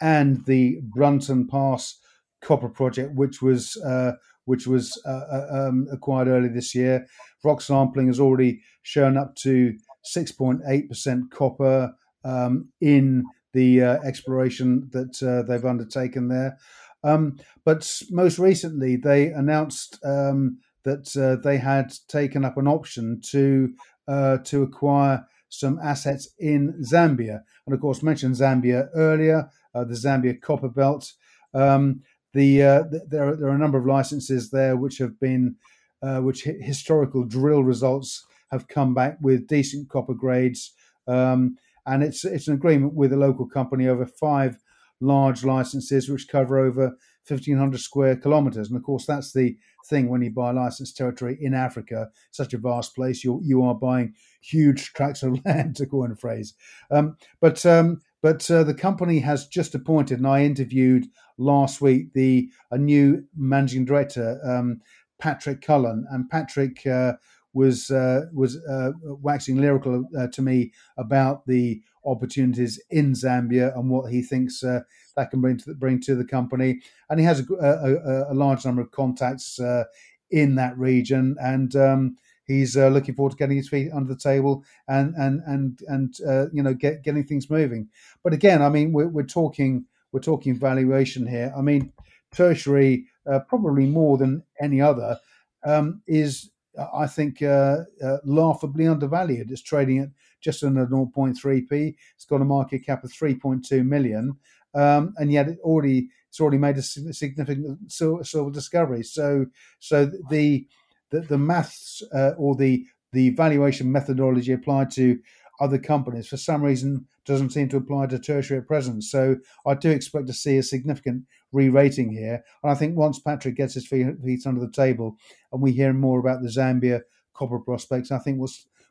and 0.00 0.44
the 0.46 0.80
Brunton 0.82 1.46
Pass 1.46 1.98
Copper 2.40 2.68
project, 2.68 3.14
which 3.14 3.42
was 3.42 3.76
uh, 3.84 4.12
which 4.46 4.66
was 4.66 5.00
uh, 5.06 5.10
uh 5.30 5.68
um, 5.68 5.86
acquired 5.92 6.28
early 6.28 6.48
this 6.48 6.74
year. 6.74 7.06
Rock 7.44 7.60
sampling 7.60 8.08
has 8.08 8.20
already 8.20 8.60
shown 8.82 9.16
up 9.16 9.34
to 9.36 9.74
6.8% 10.04 11.30
copper 11.30 11.92
um, 12.24 12.68
in 12.80 13.24
the 13.52 13.82
uh, 13.82 13.98
exploration 14.04 14.88
that 14.92 15.22
uh, 15.22 15.42
they've 15.42 15.64
undertaken 15.64 16.28
there. 16.28 16.58
Um, 17.02 17.38
but 17.64 17.90
most 18.10 18.38
recently, 18.38 18.96
they 18.96 19.28
announced 19.28 19.98
um, 20.04 20.58
that 20.84 21.16
uh, 21.16 21.40
they 21.42 21.58
had 21.58 21.92
taken 22.08 22.44
up 22.44 22.56
an 22.56 22.66
option 22.66 23.20
to 23.30 23.74
uh, 24.08 24.38
to 24.38 24.62
acquire 24.62 25.26
some 25.48 25.78
assets 25.82 26.28
in 26.38 26.82
Zambia, 26.82 27.40
and 27.66 27.74
of 27.74 27.80
course 27.80 28.02
mentioned 28.02 28.36
Zambia 28.36 28.88
earlier, 28.94 29.50
uh, 29.74 29.84
the 29.84 29.94
Zambia 29.94 30.40
Copper 30.40 30.68
Belt. 30.68 31.12
Um, 31.52 32.02
the, 32.32 32.62
uh, 32.62 32.82
the, 32.82 33.04
there, 33.08 33.28
are, 33.28 33.36
there 33.36 33.48
are 33.48 33.54
a 33.54 33.58
number 33.58 33.78
of 33.78 33.86
licenses 33.86 34.50
there 34.50 34.76
which 34.76 34.98
have 34.98 35.18
been 35.18 35.56
uh, 36.02 36.20
which 36.20 36.44
historical 36.44 37.24
drill 37.24 37.62
results 37.62 38.24
have 38.50 38.68
come 38.68 38.94
back 38.94 39.18
with 39.20 39.46
decent 39.46 39.88
copper 39.88 40.14
grades, 40.14 40.72
um, 41.06 41.56
and 41.86 42.02
it's 42.02 42.24
it's 42.24 42.48
an 42.48 42.54
agreement 42.54 42.94
with 42.94 43.12
a 43.12 43.16
local 43.16 43.46
company 43.46 43.86
over 43.86 44.06
five 44.06 44.56
large 45.00 45.44
licenses 45.44 46.08
which 46.08 46.28
cover 46.28 46.58
over 46.58 46.96
1500 47.26 47.80
square 47.80 48.16
kilometers. 48.16 48.68
And 48.68 48.76
of 48.76 48.82
course, 48.82 49.06
that's 49.06 49.32
the 49.32 49.56
thing 49.86 50.08
when 50.08 50.22
you 50.22 50.30
buy 50.30 50.50
licensed 50.50 50.96
territory 50.96 51.38
in 51.40 51.54
Africa, 51.54 52.10
such 52.30 52.54
a 52.54 52.58
vast 52.58 52.94
place, 52.94 53.24
you 53.24 53.40
you 53.44 53.62
are 53.62 53.74
buying 53.74 54.14
huge 54.40 54.92
tracts 54.94 55.22
of 55.22 55.44
land, 55.44 55.76
to 55.76 55.86
coin 55.86 56.12
a 56.12 56.16
phrase. 56.16 56.54
Um, 56.90 57.16
but 57.40 57.64
um, 57.66 58.00
but 58.22 58.50
uh, 58.50 58.64
the 58.64 58.74
company 58.74 59.20
has 59.20 59.46
just 59.46 59.74
appointed, 59.74 60.18
and 60.18 60.26
I 60.26 60.44
interviewed 60.44 61.06
last 61.38 61.80
week 61.80 62.12
the 62.12 62.50
a 62.70 62.78
new 62.78 63.24
managing 63.36 63.84
director, 63.84 64.40
um, 64.44 64.80
Patrick 65.18 65.62
Cullen, 65.62 66.06
and 66.10 66.28
Patrick. 66.28 66.86
Uh, 66.86 67.14
was 67.52 67.90
uh, 67.90 68.26
was 68.32 68.56
uh, 68.68 68.92
waxing 69.02 69.56
lyrical 69.56 70.04
uh, 70.16 70.28
to 70.28 70.42
me 70.42 70.72
about 70.96 71.46
the 71.46 71.82
opportunities 72.04 72.80
in 72.90 73.12
Zambia 73.12 73.76
and 73.76 73.90
what 73.90 74.10
he 74.10 74.22
thinks 74.22 74.62
uh, 74.62 74.80
that 75.16 75.30
can 75.30 75.40
bring 75.40 75.58
to 75.58 75.64
the, 75.66 75.74
bring 75.74 76.00
to 76.00 76.14
the 76.14 76.24
company. 76.24 76.80
And 77.08 77.18
he 77.18 77.26
has 77.26 77.40
a, 77.40 77.54
a, 77.54 78.32
a 78.32 78.34
large 78.34 78.64
number 78.64 78.82
of 78.82 78.90
contacts 78.90 79.58
uh, 79.60 79.84
in 80.30 80.54
that 80.56 80.78
region, 80.78 81.36
and 81.40 81.74
um, 81.76 82.16
he's 82.46 82.76
uh, 82.76 82.88
looking 82.88 83.14
forward 83.14 83.30
to 83.30 83.36
getting 83.36 83.56
his 83.56 83.68
feet 83.68 83.90
under 83.92 84.12
the 84.12 84.20
table 84.20 84.64
and 84.88 85.14
and 85.16 85.40
and 85.46 85.80
and 85.88 86.16
uh, 86.26 86.46
you 86.52 86.62
know 86.62 86.74
get, 86.74 87.02
getting 87.02 87.24
things 87.24 87.50
moving. 87.50 87.88
But 88.22 88.32
again, 88.32 88.62
I 88.62 88.68
mean, 88.68 88.92
we're, 88.92 89.08
we're 89.08 89.22
talking 89.24 89.84
we're 90.12 90.20
talking 90.20 90.58
valuation 90.58 91.26
here. 91.26 91.52
I 91.56 91.60
mean, 91.60 91.92
tertiary 92.32 93.06
uh, 93.30 93.40
probably 93.40 93.86
more 93.86 94.18
than 94.18 94.42
any 94.60 94.80
other 94.80 95.18
um, 95.64 96.02
is 96.06 96.50
I 96.94 97.06
think 97.06 97.42
uh, 97.42 97.78
uh, 98.02 98.18
laughably 98.24 98.86
undervalued. 98.86 99.50
It's 99.50 99.62
trading 99.62 99.98
at 99.98 100.08
just 100.40 100.62
under 100.62 100.86
0.3p. 100.86 101.94
It's 102.14 102.24
got 102.24 102.40
a 102.40 102.44
market 102.44 102.86
cap 102.86 103.04
of 103.04 103.12
3.2 103.12 103.84
million, 103.84 104.36
um, 104.74 105.14
and 105.16 105.32
yet 105.32 105.48
it 105.48 105.58
already 105.62 106.08
it's 106.28 106.40
already 106.40 106.58
made 106.58 106.78
a 106.78 106.82
significant 106.82 107.90
silver 107.90 108.50
discovery. 108.50 109.02
So 109.02 109.46
so 109.78 110.10
the 110.30 110.66
the, 111.10 111.20
the 111.22 111.38
maths 111.38 112.02
uh, 112.14 112.32
or 112.38 112.54
the 112.54 112.86
the 113.12 113.30
valuation 113.30 113.90
methodology 113.90 114.52
applied 114.52 114.90
to 114.92 115.18
other 115.60 115.78
companies 115.78 116.28
for 116.28 116.36
some 116.36 116.62
reason 116.62 117.06
doesn't 117.26 117.50
seem 117.50 117.68
to 117.68 117.76
apply 117.76 118.06
to 118.06 118.18
tertiary 118.18 118.60
at 118.60 118.66
present. 118.66 119.04
So 119.04 119.36
I 119.66 119.74
do 119.74 119.90
expect 119.90 120.26
to 120.28 120.32
see 120.32 120.56
a 120.56 120.62
significant 120.62 121.24
re-rating 121.52 122.12
here. 122.12 122.42
And 122.62 122.72
I 122.72 122.74
think 122.74 122.96
once 122.96 123.18
Patrick 123.18 123.56
gets 123.56 123.74
his 123.74 123.86
feet, 123.86 124.06
feet 124.24 124.46
under 124.46 124.60
the 124.60 124.72
table 124.72 125.16
and 125.52 125.60
we 125.60 125.72
hear 125.72 125.92
more 125.92 126.18
about 126.18 126.42
the 126.42 126.48
Zambia 126.48 127.02
copper 127.34 127.58
prospects, 127.58 128.10
I 128.10 128.18
think 128.18 128.38
we'll 128.38 128.48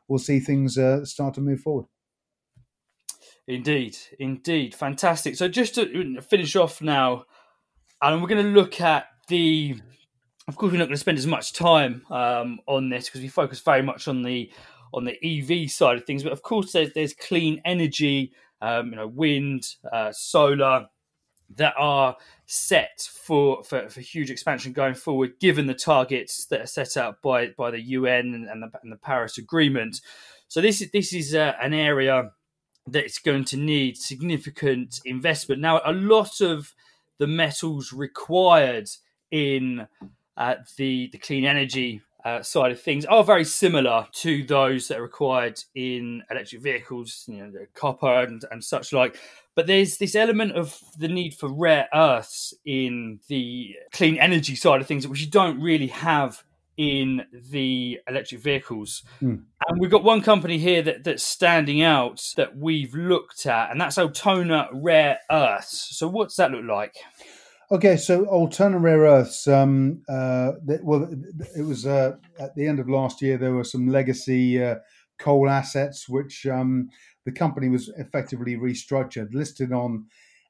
we'll 0.08 0.18
see 0.18 0.40
things 0.40 0.78
uh, 0.78 1.04
start 1.04 1.34
to 1.34 1.40
move 1.40 1.60
forward. 1.60 1.86
Indeed, 3.50 3.96
indeed, 4.20 4.76
fantastic. 4.76 5.34
So 5.34 5.48
just 5.48 5.74
to 5.74 6.20
finish 6.20 6.54
off 6.54 6.80
now, 6.80 7.24
and 8.00 8.22
we're 8.22 8.28
going 8.28 8.44
to 8.44 8.52
look 8.52 8.80
at 8.80 9.06
the. 9.26 9.80
Of 10.46 10.56
course, 10.56 10.70
we're 10.70 10.78
not 10.78 10.84
going 10.84 10.94
to 10.94 11.00
spend 11.00 11.18
as 11.18 11.26
much 11.26 11.52
time 11.52 12.04
um, 12.10 12.60
on 12.66 12.90
this 12.90 13.06
because 13.06 13.22
we 13.22 13.28
focus 13.28 13.58
very 13.58 13.82
much 13.82 14.06
on 14.06 14.22
the 14.22 14.52
on 14.94 15.04
the 15.04 15.16
EV 15.24 15.68
side 15.68 15.96
of 15.96 16.04
things. 16.04 16.22
But 16.22 16.32
of 16.32 16.42
course, 16.42 16.70
there's 16.70 16.92
there's 16.92 17.12
clean 17.12 17.60
energy, 17.64 18.32
um, 18.62 18.90
you 18.90 18.96
know, 18.96 19.08
wind, 19.08 19.66
uh, 19.92 20.12
solar, 20.12 20.86
that 21.56 21.74
are 21.76 22.16
set 22.46 23.00
for, 23.00 23.64
for, 23.64 23.88
for 23.88 24.00
huge 24.00 24.30
expansion 24.30 24.72
going 24.72 24.94
forward, 24.94 25.40
given 25.40 25.66
the 25.66 25.74
targets 25.74 26.46
that 26.46 26.60
are 26.60 26.66
set 26.66 26.96
out 26.96 27.20
by 27.20 27.48
by 27.58 27.72
the 27.72 27.80
UN 27.80 28.32
and, 28.32 28.48
and, 28.48 28.62
the, 28.62 28.70
and 28.84 28.92
the, 28.92 28.96
Paris 28.96 29.38
Agreement. 29.38 30.00
So 30.46 30.60
this 30.60 30.80
is 30.80 30.92
this 30.92 31.12
is 31.12 31.34
uh, 31.34 31.54
an 31.60 31.74
area 31.74 32.30
that's 32.92 33.18
going 33.18 33.44
to 33.46 33.56
need 33.56 33.96
significant 33.96 35.00
investment. 35.04 35.60
Now, 35.60 35.80
a 35.84 35.92
lot 35.92 36.40
of 36.40 36.74
the 37.18 37.26
metals 37.26 37.92
required 37.92 38.88
in 39.30 39.86
uh, 40.36 40.54
the 40.76 41.08
the 41.12 41.18
clean 41.18 41.44
energy 41.44 42.02
uh, 42.24 42.42
side 42.42 42.72
of 42.72 42.80
things 42.80 43.04
are 43.06 43.24
very 43.24 43.44
similar 43.44 44.06
to 44.12 44.44
those 44.44 44.88
that 44.88 44.98
are 44.98 45.02
required 45.02 45.62
in 45.74 46.22
electric 46.30 46.62
vehicles, 46.62 47.24
you 47.26 47.38
know, 47.38 47.52
copper 47.74 48.20
and, 48.22 48.44
and 48.50 48.62
such 48.62 48.92
like. 48.92 49.18
But 49.54 49.66
there's 49.66 49.98
this 49.98 50.14
element 50.14 50.52
of 50.52 50.78
the 50.98 51.08
need 51.08 51.34
for 51.34 51.48
rare 51.48 51.88
earths 51.92 52.54
in 52.64 53.20
the 53.28 53.76
clean 53.92 54.16
energy 54.18 54.54
side 54.54 54.80
of 54.80 54.86
things, 54.86 55.06
which 55.06 55.20
you 55.20 55.30
don't 55.30 55.60
really 55.60 55.88
have 55.88 56.42
in 56.80 57.26
the 57.30 57.98
electric 58.08 58.40
vehicles. 58.40 59.02
Mm. 59.20 59.42
And 59.68 59.78
we've 59.78 59.90
got 59.90 60.02
one 60.02 60.22
company 60.22 60.56
here 60.56 60.80
that, 60.80 61.04
that's 61.04 61.22
standing 61.22 61.82
out 61.82 62.32
that 62.38 62.56
we've 62.56 62.94
looked 62.94 63.44
at, 63.44 63.70
and 63.70 63.78
that's 63.78 63.98
Altona 63.98 64.66
Rare 64.72 65.18
Earths. 65.30 65.94
So, 65.98 66.08
what's 66.08 66.36
that 66.36 66.52
look 66.52 66.64
like? 66.64 66.94
Okay, 67.70 67.98
so 67.98 68.24
Altona 68.24 68.78
Rare 68.78 69.00
Earths. 69.00 69.46
Um, 69.46 70.02
uh, 70.08 70.52
well, 70.82 71.06
it 71.54 71.66
was 71.66 71.84
uh, 71.86 72.12
at 72.38 72.54
the 72.54 72.66
end 72.66 72.80
of 72.80 72.88
last 72.88 73.20
year. 73.20 73.36
There 73.36 73.52
were 73.52 73.62
some 73.62 73.86
legacy 73.86 74.64
uh, 74.64 74.76
coal 75.18 75.50
assets 75.50 76.08
which 76.08 76.46
um, 76.46 76.88
the 77.26 77.32
company 77.32 77.68
was 77.68 77.92
effectively 77.98 78.56
restructured, 78.56 79.34
listed 79.34 79.70
on 79.70 80.06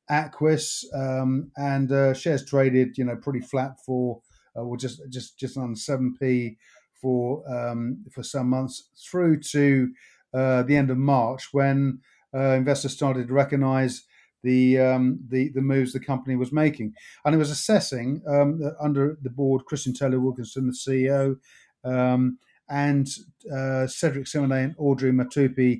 Aquis, 0.08 0.84
um, 0.94 1.50
and 1.56 1.90
uh, 1.90 2.14
shares 2.14 2.44
traded, 2.44 2.96
you 2.96 3.04
know, 3.04 3.16
pretty 3.16 3.40
flat 3.40 3.72
for, 3.84 4.20
uh, 4.58 4.64
well, 4.64 4.76
just 4.76 5.00
just 5.10 5.38
just 5.38 5.56
on 5.56 5.76
seven 5.76 6.14
p 6.18 6.56
for 7.00 7.42
um, 7.52 8.04
for 8.12 8.22
some 8.22 8.48
months 8.48 8.90
through 9.10 9.40
to 9.40 9.90
uh, 10.34 10.62
the 10.62 10.76
end 10.76 10.90
of 10.90 10.98
March 10.98 11.48
when 11.52 12.00
uh, 12.34 12.54
investors 12.54 12.92
started 12.92 13.28
to 13.28 13.34
recognise 13.34 14.04
the, 14.42 14.78
um, 14.78 15.20
the 15.28 15.50
the 15.50 15.60
moves 15.60 15.92
the 15.92 16.00
company 16.00 16.34
was 16.34 16.50
making, 16.52 16.94
and 17.24 17.34
it 17.34 17.38
was 17.38 17.50
assessing 17.50 18.22
um, 18.26 18.60
under 18.80 19.18
the 19.22 19.28
board 19.28 19.66
Christian 19.66 19.92
Taylor 19.92 20.18
Wilkinson, 20.18 20.66
the 20.66 20.72
CEO, 20.72 21.36
um, 21.84 22.38
and 22.70 23.06
uh, 23.52 23.86
Cedric 23.86 24.24
Simonet 24.24 24.64
and 24.64 24.74
Audrey 24.78 25.12
Mothupi 25.12 25.78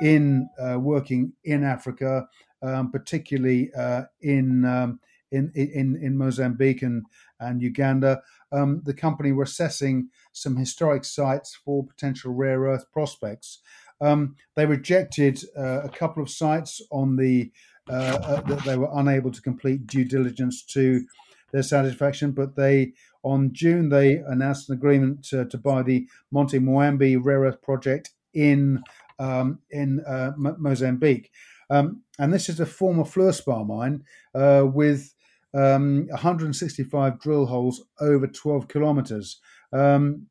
in 0.00 0.48
uh, 0.58 0.78
working 0.78 1.32
in 1.44 1.62
Africa, 1.62 2.26
um, 2.62 2.90
particularly 2.90 3.70
uh, 3.78 4.04
in, 4.22 4.64
um, 4.64 4.98
in 5.30 5.52
in 5.54 5.96
in 6.02 6.16
Mozambique 6.16 6.82
and 6.82 7.04
and 7.38 7.62
Uganda. 7.62 8.22
Um, 8.52 8.82
the 8.84 8.94
company 8.94 9.32
were 9.32 9.44
assessing 9.44 10.08
some 10.32 10.56
historic 10.56 11.04
sites 11.04 11.54
for 11.64 11.86
potential 11.86 12.32
rare 12.32 12.60
earth 12.62 12.86
prospects. 12.92 13.60
Um, 14.00 14.36
they 14.56 14.66
rejected 14.66 15.42
uh, 15.56 15.82
a 15.82 15.88
couple 15.88 16.22
of 16.22 16.30
sites 16.30 16.80
on 16.90 17.16
the 17.16 17.52
uh, 17.88 18.18
uh, 18.22 18.40
that 18.42 18.64
they 18.64 18.76
were 18.76 18.90
unable 18.92 19.30
to 19.32 19.42
complete 19.42 19.86
due 19.86 20.04
diligence 20.04 20.62
to 20.64 21.04
their 21.52 21.62
satisfaction. 21.62 22.32
But 22.32 22.56
they, 22.56 22.92
on 23.22 23.52
June, 23.52 23.88
they 23.88 24.16
announced 24.16 24.68
an 24.68 24.76
agreement 24.76 25.24
to, 25.26 25.44
to 25.46 25.58
buy 25.58 25.82
the 25.82 26.06
Monte 26.30 26.58
Muambe 26.58 27.18
rare 27.22 27.40
earth 27.40 27.60
project 27.62 28.10
in 28.32 28.82
um, 29.18 29.58
in 29.70 30.00
uh, 30.06 30.32
M- 30.36 30.56
Mozambique, 30.58 31.30
um, 31.68 32.02
and 32.18 32.32
this 32.32 32.48
is 32.48 32.58
a 32.58 32.64
former 32.64 33.04
fluorspar 33.04 33.66
mine 33.66 34.04
uh, 34.34 34.64
with 34.66 35.14
um, 35.54 36.06
165 36.10 37.20
drill 37.20 37.46
holes 37.46 37.82
over 38.00 38.26
12 38.26 38.68
kilometers. 38.68 39.40
Um, 39.72 40.26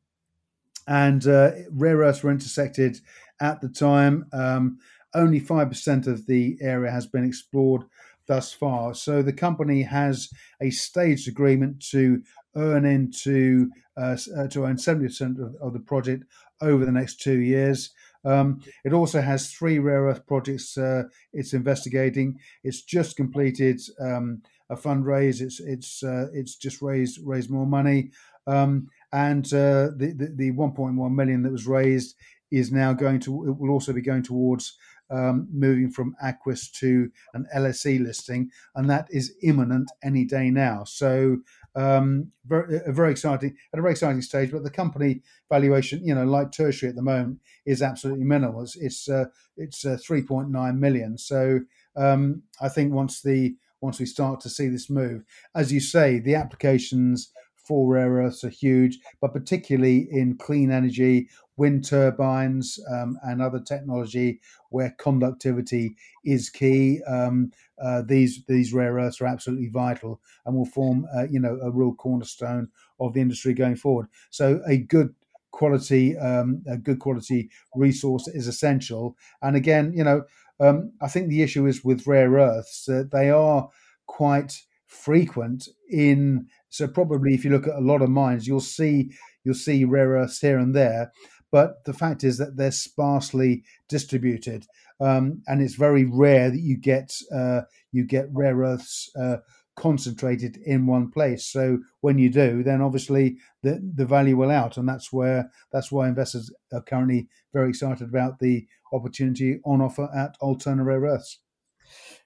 and 0.86 1.26
uh, 1.26 1.52
rare 1.70 1.98
earths 1.98 2.22
were 2.22 2.30
intersected 2.30 2.98
at 3.40 3.60
the 3.60 3.68
time. 3.68 4.26
Um, 4.32 4.78
only 5.14 5.40
5% 5.40 6.06
of 6.06 6.26
the 6.26 6.56
area 6.60 6.90
has 6.90 7.06
been 7.06 7.24
explored 7.24 7.82
thus 8.26 8.52
far. 8.52 8.94
So 8.94 9.22
the 9.22 9.32
company 9.32 9.82
has 9.82 10.30
a 10.60 10.70
staged 10.70 11.28
agreement 11.28 11.84
to 11.90 12.22
earn 12.56 12.84
into 12.84 13.70
uh, 13.96 14.16
uh 14.36 14.48
to 14.48 14.64
earn 14.64 14.76
70% 14.76 15.40
of, 15.40 15.54
of, 15.60 15.72
the 15.72 15.80
project 15.80 16.24
over 16.60 16.84
the 16.84 16.92
next 16.92 17.20
two 17.20 17.38
years. 17.40 17.90
Um, 18.24 18.60
it 18.84 18.92
also 18.92 19.20
has 19.20 19.52
three 19.52 19.78
rare 19.78 20.04
earth 20.04 20.26
projects 20.26 20.76
uh, 20.76 21.04
it's 21.32 21.54
investigating. 21.54 22.38
It's 22.64 22.82
just 22.82 23.16
completed 23.16 23.80
um, 24.00 24.42
a 24.70 24.76
fundraise. 24.76 25.40
It's 25.40 25.60
it's 25.60 26.02
uh, 26.02 26.28
it's 26.32 26.56
just 26.56 26.80
raised 26.80 27.20
raised 27.22 27.50
more 27.50 27.66
money, 27.66 28.12
um, 28.46 28.88
and 29.12 29.44
uh, 29.52 29.90
the, 29.96 30.14
the, 30.16 30.32
the 30.34 30.52
1.1 30.52 31.14
million 31.14 31.42
that 31.42 31.52
was 31.52 31.66
raised 31.66 32.16
is 32.50 32.72
now 32.72 32.92
going 32.92 33.20
to 33.20 33.48
it 33.48 33.58
will 33.58 33.70
also 33.70 33.92
be 33.92 34.00
going 34.00 34.22
towards 34.22 34.76
um, 35.10 35.48
moving 35.52 35.90
from 35.90 36.14
Aquis 36.22 36.70
to 36.78 37.10
an 37.34 37.46
LSE 37.54 38.02
listing, 38.02 38.50
and 38.74 38.88
that 38.88 39.08
is 39.10 39.34
imminent 39.42 39.90
any 40.02 40.24
day 40.24 40.50
now. 40.50 40.84
So 40.84 41.38
um, 41.74 42.30
very, 42.46 42.80
very 42.88 43.10
exciting 43.10 43.56
at 43.72 43.78
a 43.78 43.82
very 43.82 43.92
exciting 43.92 44.22
stage. 44.22 44.52
But 44.52 44.62
the 44.62 44.70
company 44.70 45.22
valuation, 45.50 46.04
you 46.06 46.14
know, 46.14 46.24
like 46.24 46.52
tertiary 46.52 46.90
at 46.90 46.96
the 46.96 47.02
moment, 47.02 47.40
is 47.66 47.82
absolutely 47.82 48.24
minimal. 48.24 48.62
It's 48.62 48.76
it's 48.76 49.08
uh, 49.08 49.26
it's 49.56 49.84
uh, 49.84 49.98
3.9 50.08 50.78
million. 50.78 51.18
So 51.18 51.60
um, 51.96 52.42
I 52.60 52.68
think 52.68 52.92
once 52.92 53.20
the 53.20 53.56
once 53.80 53.98
we 53.98 54.06
start 54.06 54.40
to 54.40 54.48
see 54.48 54.68
this 54.68 54.90
move, 54.90 55.24
as 55.54 55.72
you 55.72 55.80
say, 55.80 56.18
the 56.18 56.34
applications 56.34 57.32
for 57.70 57.92
rare 57.92 58.10
earths 58.14 58.42
are 58.42 58.48
huge, 58.48 58.98
but 59.20 59.32
particularly 59.32 60.08
in 60.10 60.36
clean 60.36 60.72
energy, 60.72 61.28
wind 61.56 61.84
turbines, 61.84 62.80
um, 62.90 63.16
and 63.22 63.40
other 63.40 63.60
technology 63.60 64.40
where 64.70 64.94
conductivity 64.98 65.94
is 66.24 66.50
key. 66.50 67.00
Um, 67.04 67.52
uh, 67.80 68.02
these 68.02 68.44
these 68.46 68.72
rare 68.72 68.94
earths 68.94 69.20
are 69.20 69.26
absolutely 69.26 69.68
vital 69.68 70.20
and 70.44 70.56
will 70.56 70.66
form, 70.66 71.06
uh, 71.16 71.26
you 71.30 71.38
know, 71.38 71.60
a 71.62 71.70
real 71.70 71.94
cornerstone 71.94 72.68
of 72.98 73.14
the 73.14 73.20
industry 73.20 73.54
going 73.54 73.76
forward. 73.76 74.08
So 74.30 74.60
a 74.66 74.78
good 74.78 75.14
quality, 75.52 76.16
um, 76.18 76.62
a 76.66 76.76
good 76.76 76.98
quality 76.98 77.50
resource 77.74 78.26
is 78.28 78.46
essential. 78.48 79.16
And 79.42 79.56
again, 79.56 79.92
you 79.94 80.04
know, 80.04 80.24
um, 80.60 80.92
I 81.00 81.08
think 81.08 81.28
the 81.28 81.42
issue 81.42 81.66
is 81.66 81.84
with 81.84 82.06
rare 82.06 82.32
earths 82.32 82.84
that 82.86 83.10
they 83.12 83.30
are 83.30 83.68
quite 84.06 84.60
frequent 84.86 85.68
in 85.90 86.46
so 86.68 86.88
probably 86.88 87.34
if 87.34 87.44
you 87.44 87.50
look 87.50 87.68
at 87.68 87.76
a 87.76 87.80
lot 87.80 88.02
of 88.02 88.10
mines 88.10 88.46
you'll 88.46 88.60
see 88.60 89.12
you'll 89.44 89.54
see 89.54 89.84
rare 89.84 90.10
earths 90.10 90.40
here 90.40 90.58
and 90.58 90.74
there 90.74 91.12
but 91.50 91.84
the 91.84 91.92
fact 91.92 92.22
is 92.22 92.38
that 92.38 92.56
they're 92.56 92.70
sparsely 92.70 93.64
distributed, 93.88 94.66
um, 95.00 95.42
and 95.46 95.60
it's 95.60 95.74
very 95.74 96.04
rare 96.04 96.50
that 96.50 96.60
you 96.60 96.76
get 96.76 97.12
uh, 97.34 97.62
you 97.92 98.04
get 98.04 98.28
rare 98.32 98.56
earths 98.58 99.10
uh, 99.16 99.38
concentrated 99.76 100.58
in 100.64 100.86
one 100.86 101.10
place. 101.10 101.46
So 101.46 101.78
when 102.00 102.18
you 102.18 102.30
do, 102.30 102.62
then 102.62 102.80
obviously 102.80 103.38
the 103.62 103.80
the 103.94 104.06
value 104.06 104.36
will 104.36 104.50
out, 104.50 104.76
and 104.76 104.88
that's 104.88 105.12
where 105.12 105.50
that's 105.72 105.90
why 105.90 106.08
investors 106.08 106.52
are 106.72 106.82
currently 106.82 107.28
very 107.52 107.70
excited 107.70 108.08
about 108.08 108.38
the 108.38 108.66
opportunity 108.92 109.60
on 109.64 109.80
offer 109.80 110.08
at 110.14 110.36
Altona 110.40 110.84
Rare 110.84 111.02
Earths. 111.02 111.38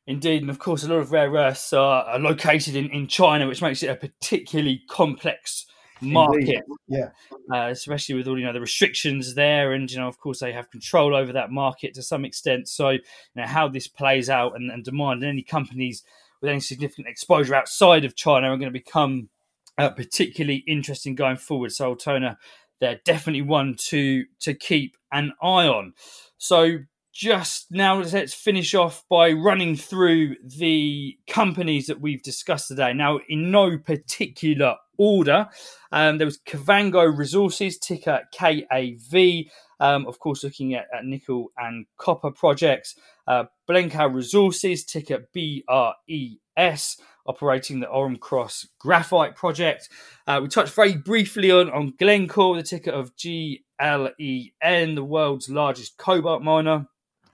Indeed, 0.07 0.43
and 0.43 0.51
of 0.51 0.59
course, 0.59 0.85
a 0.85 0.89
lot 0.89 0.99
of 0.99 1.13
rare 1.13 1.31
earths 1.31 1.73
are, 1.73 2.05
are 2.05 2.19
located 2.19 2.77
in, 2.77 2.91
in 2.91 3.07
China, 3.07 3.47
which 3.47 3.63
makes 3.63 3.83
it 3.83 3.89
a 3.89 3.95
particularly 3.95 4.83
complex 4.91 5.65
market. 6.03 6.41
Indeed. 6.41 6.63
Yeah, 6.89 7.09
uh, 7.53 7.69
especially 7.69 8.17
with 8.17 8.29
all 8.29 8.39
you 8.39 8.45
know 8.45 8.53
the 8.53 8.61
restrictions 8.61 9.35
there, 9.35 9.73
and 9.73 9.91
you 9.91 9.99
know 9.99 10.09
of 10.09 10.19
course 10.19 10.41
they 10.41 10.53
have 10.53 10.71
control 10.71 11.15
over 11.15 11.33
that 11.33 11.51
market 11.51 11.95
to 11.95 12.03
some 12.03 12.25
extent. 12.25 12.69
So 12.69 12.91
you 12.91 13.01
know 13.37 13.47
how 13.47 13.69
this 13.69 13.89
plays 13.89 14.29
out 14.29 14.57
and, 14.57 14.71
and 14.71 14.85
demand 14.85 15.23
and 15.23 15.31
any 15.31 15.43
companies 15.43 16.05
with 16.45 16.51
any 16.51 16.61
significant 16.61 17.09
exposure 17.09 17.55
outside 17.55 18.05
of 18.05 18.15
China 18.15 18.49
are 18.49 18.57
going 18.59 18.71
to 18.73 18.79
become 18.79 19.31
uh, 19.79 19.89
particularly 19.89 20.63
interesting 20.67 21.15
going 21.15 21.37
forward. 21.37 21.73
So 21.73 21.87
Altona, 21.87 22.37
they're 22.81 23.01
definitely 23.05 23.43
one 23.43 23.77
to 23.89 24.25
to 24.41 24.53
keep 24.53 24.97
an 25.11 25.33
eye 25.43 25.67
on. 25.67 25.95
So 26.37 26.81
just 27.15 27.71
now 27.71 28.01
let's 28.01 28.35
finish 28.35 28.75
off 28.75 29.05
by 29.09 29.33
running 29.33 29.77
through 29.77 30.37
the 30.43 31.17
companies 31.29 31.87
that 31.87 32.01
we've 32.01 32.23
discussed 32.23 32.69
today. 32.69 32.93
Now, 32.93 33.21
in 33.29 33.51
no 33.51 33.79
particular 33.79 34.77
order, 34.99 35.49
um, 35.93 36.19
there 36.19 36.27
was 36.27 36.39
Kavango 36.39 37.17
Resources, 37.17 37.79
ticker 37.79 38.23
KAV. 38.37 39.47
Um, 39.81 40.07
of 40.07 40.19
course, 40.19 40.45
looking 40.45 40.75
at, 40.75 40.87
at, 40.93 41.05
nickel 41.05 41.53
and 41.57 41.87
copper 41.99 42.31
projects. 42.31 42.97
Uh, 43.27 43.45
Resources, 43.69 44.85
ticker 44.85 45.27
BRES, 45.33 46.97
operating 47.27 47.81
the 47.81 47.89
Orom-Cross 47.89 48.69
Graphite 48.79 49.35
project. 49.35 49.89
Uh, 50.27 50.41
we 50.43 50.49
touched 50.49 50.75
very 50.75 50.97
briefly 50.97 51.51
on, 51.51 51.71
on 51.71 51.95
Glencore, 51.99 52.57
the 52.57 52.63
ticker 52.63 52.91
of 52.91 53.13
GLEN, 53.17 54.95
the 54.95 55.05
world's 55.05 55.49
largest 55.49 55.97
cobalt 55.97 56.43
miner. 56.43 56.87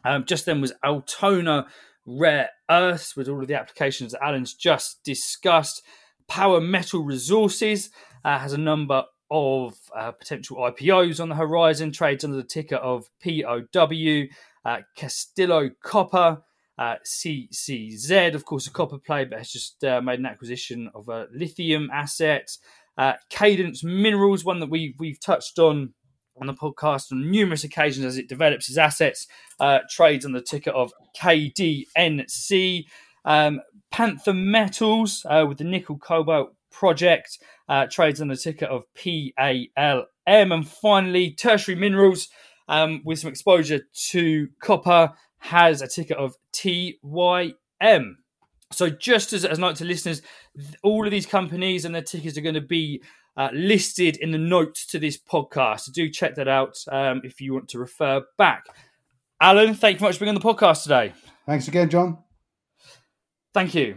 Um, 0.04 0.24
just 0.24 0.46
then 0.46 0.60
was 0.60 0.72
Altona 0.84 1.66
Rare 2.06 2.50
Earths 2.70 3.16
with 3.16 3.28
all 3.28 3.42
of 3.42 3.48
the 3.48 3.58
applications 3.58 4.12
that 4.12 4.24
Alan's 4.24 4.54
just 4.54 5.02
discussed. 5.04 5.82
Power 6.28 6.60
Metal 6.60 7.02
Resources 7.02 7.90
uh, 8.24 8.38
has 8.38 8.52
a 8.52 8.58
number 8.58 9.04
of 9.30 9.78
uh, 9.96 10.10
potential 10.12 10.56
IPOs 10.58 11.20
on 11.20 11.28
the 11.28 11.34
horizon, 11.34 11.92
trades 11.92 12.24
under 12.24 12.36
the 12.36 12.44
ticker 12.44 12.76
of 12.76 13.10
POW. 13.22 14.24
Uh, 14.64 14.78
Castillo 14.94 15.70
Copper, 15.82 16.42
uh, 16.78 16.96
CCZ, 17.04 18.34
of 18.34 18.44
course, 18.44 18.66
a 18.66 18.70
copper 18.70 18.98
play, 18.98 19.24
but 19.24 19.38
has 19.38 19.50
just 19.50 19.82
uh, 19.84 20.00
made 20.02 20.18
an 20.18 20.26
acquisition 20.26 20.90
of 20.94 21.08
a 21.08 21.28
lithium 21.32 21.88
asset. 21.92 22.56
Uh, 22.98 23.14
Cadence 23.30 23.82
Minerals, 23.82 24.44
one 24.44 24.60
that 24.60 24.68
we, 24.68 24.94
we've 24.98 25.20
touched 25.20 25.58
on 25.58 25.94
on 26.40 26.46
the 26.46 26.54
podcast 26.54 27.12
on 27.12 27.30
numerous 27.30 27.64
occasions 27.64 28.06
as 28.06 28.16
it 28.16 28.26
develops 28.26 28.68
its 28.68 28.78
assets, 28.78 29.26
uh, 29.58 29.80
trades 29.90 30.24
on 30.24 30.32
the 30.32 30.40
ticker 30.40 30.70
of 30.70 30.90
KDNC. 31.18 32.84
Um, 33.26 33.60
Panther 33.90 34.32
Metals 34.32 35.26
with 35.46 35.58
the 35.58 35.64
nickel 35.64 35.98
cobalt 35.98 36.54
project 36.70 37.38
uh, 37.68 37.86
trades 37.90 38.20
on 38.20 38.28
the 38.28 38.36
ticker 38.36 38.66
of 38.66 38.84
PALM. 38.94 40.06
And 40.26 40.68
finally, 40.68 41.32
Tertiary 41.32 41.76
Minerals 41.76 42.28
um, 42.68 43.02
with 43.04 43.18
some 43.18 43.30
exposure 43.30 43.80
to 44.10 44.48
copper 44.60 45.12
has 45.38 45.82
a 45.82 45.88
ticker 45.88 46.14
of 46.14 46.36
TYM. 46.52 48.14
So, 48.72 48.88
just 48.88 49.32
as, 49.32 49.44
as 49.44 49.58
note 49.58 49.76
to 49.76 49.84
listeners, 49.84 50.22
all 50.82 51.04
of 51.04 51.10
these 51.10 51.26
companies 51.26 51.84
and 51.84 51.94
their 51.94 52.02
tickers 52.02 52.38
are 52.38 52.42
going 52.42 52.54
to 52.54 52.60
be 52.60 53.02
uh, 53.36 53.48
listed 53.52 54.16
in 54.18 54.30
the 54.32 54.38
notes 54.38 54.86
to 54.86 54.98
this 54.98 55.18
podcast. 55.18 55.80
So 55.80 55.92
do 55.92 56.10
check 56.10 56.34
that 56.36 56.48
out 56.48 56.76
um, 56.90 57.22
if 57.24 57.40
you 57.40 57.54
want 57.54 57.68
to 57.70 57.78
refer 57.78 58.22
back. 58.36 58.64
Alan, 59.40 59.74
thank 59.74 59.94
you 59.94 60.00
very 60.00 60.10
much 60.10 60.18
for 60.18 60.24
being 60.24 60.36
on 60.36 60.40
the 60.40 60.46
podcast 60.46 60.82
today. 60.82 61.12
Thanks 61.46 61.66
again, 61.66 61.88
John. 61.88 62.18
Thank 63.54 63.74
you. 63.74 63.96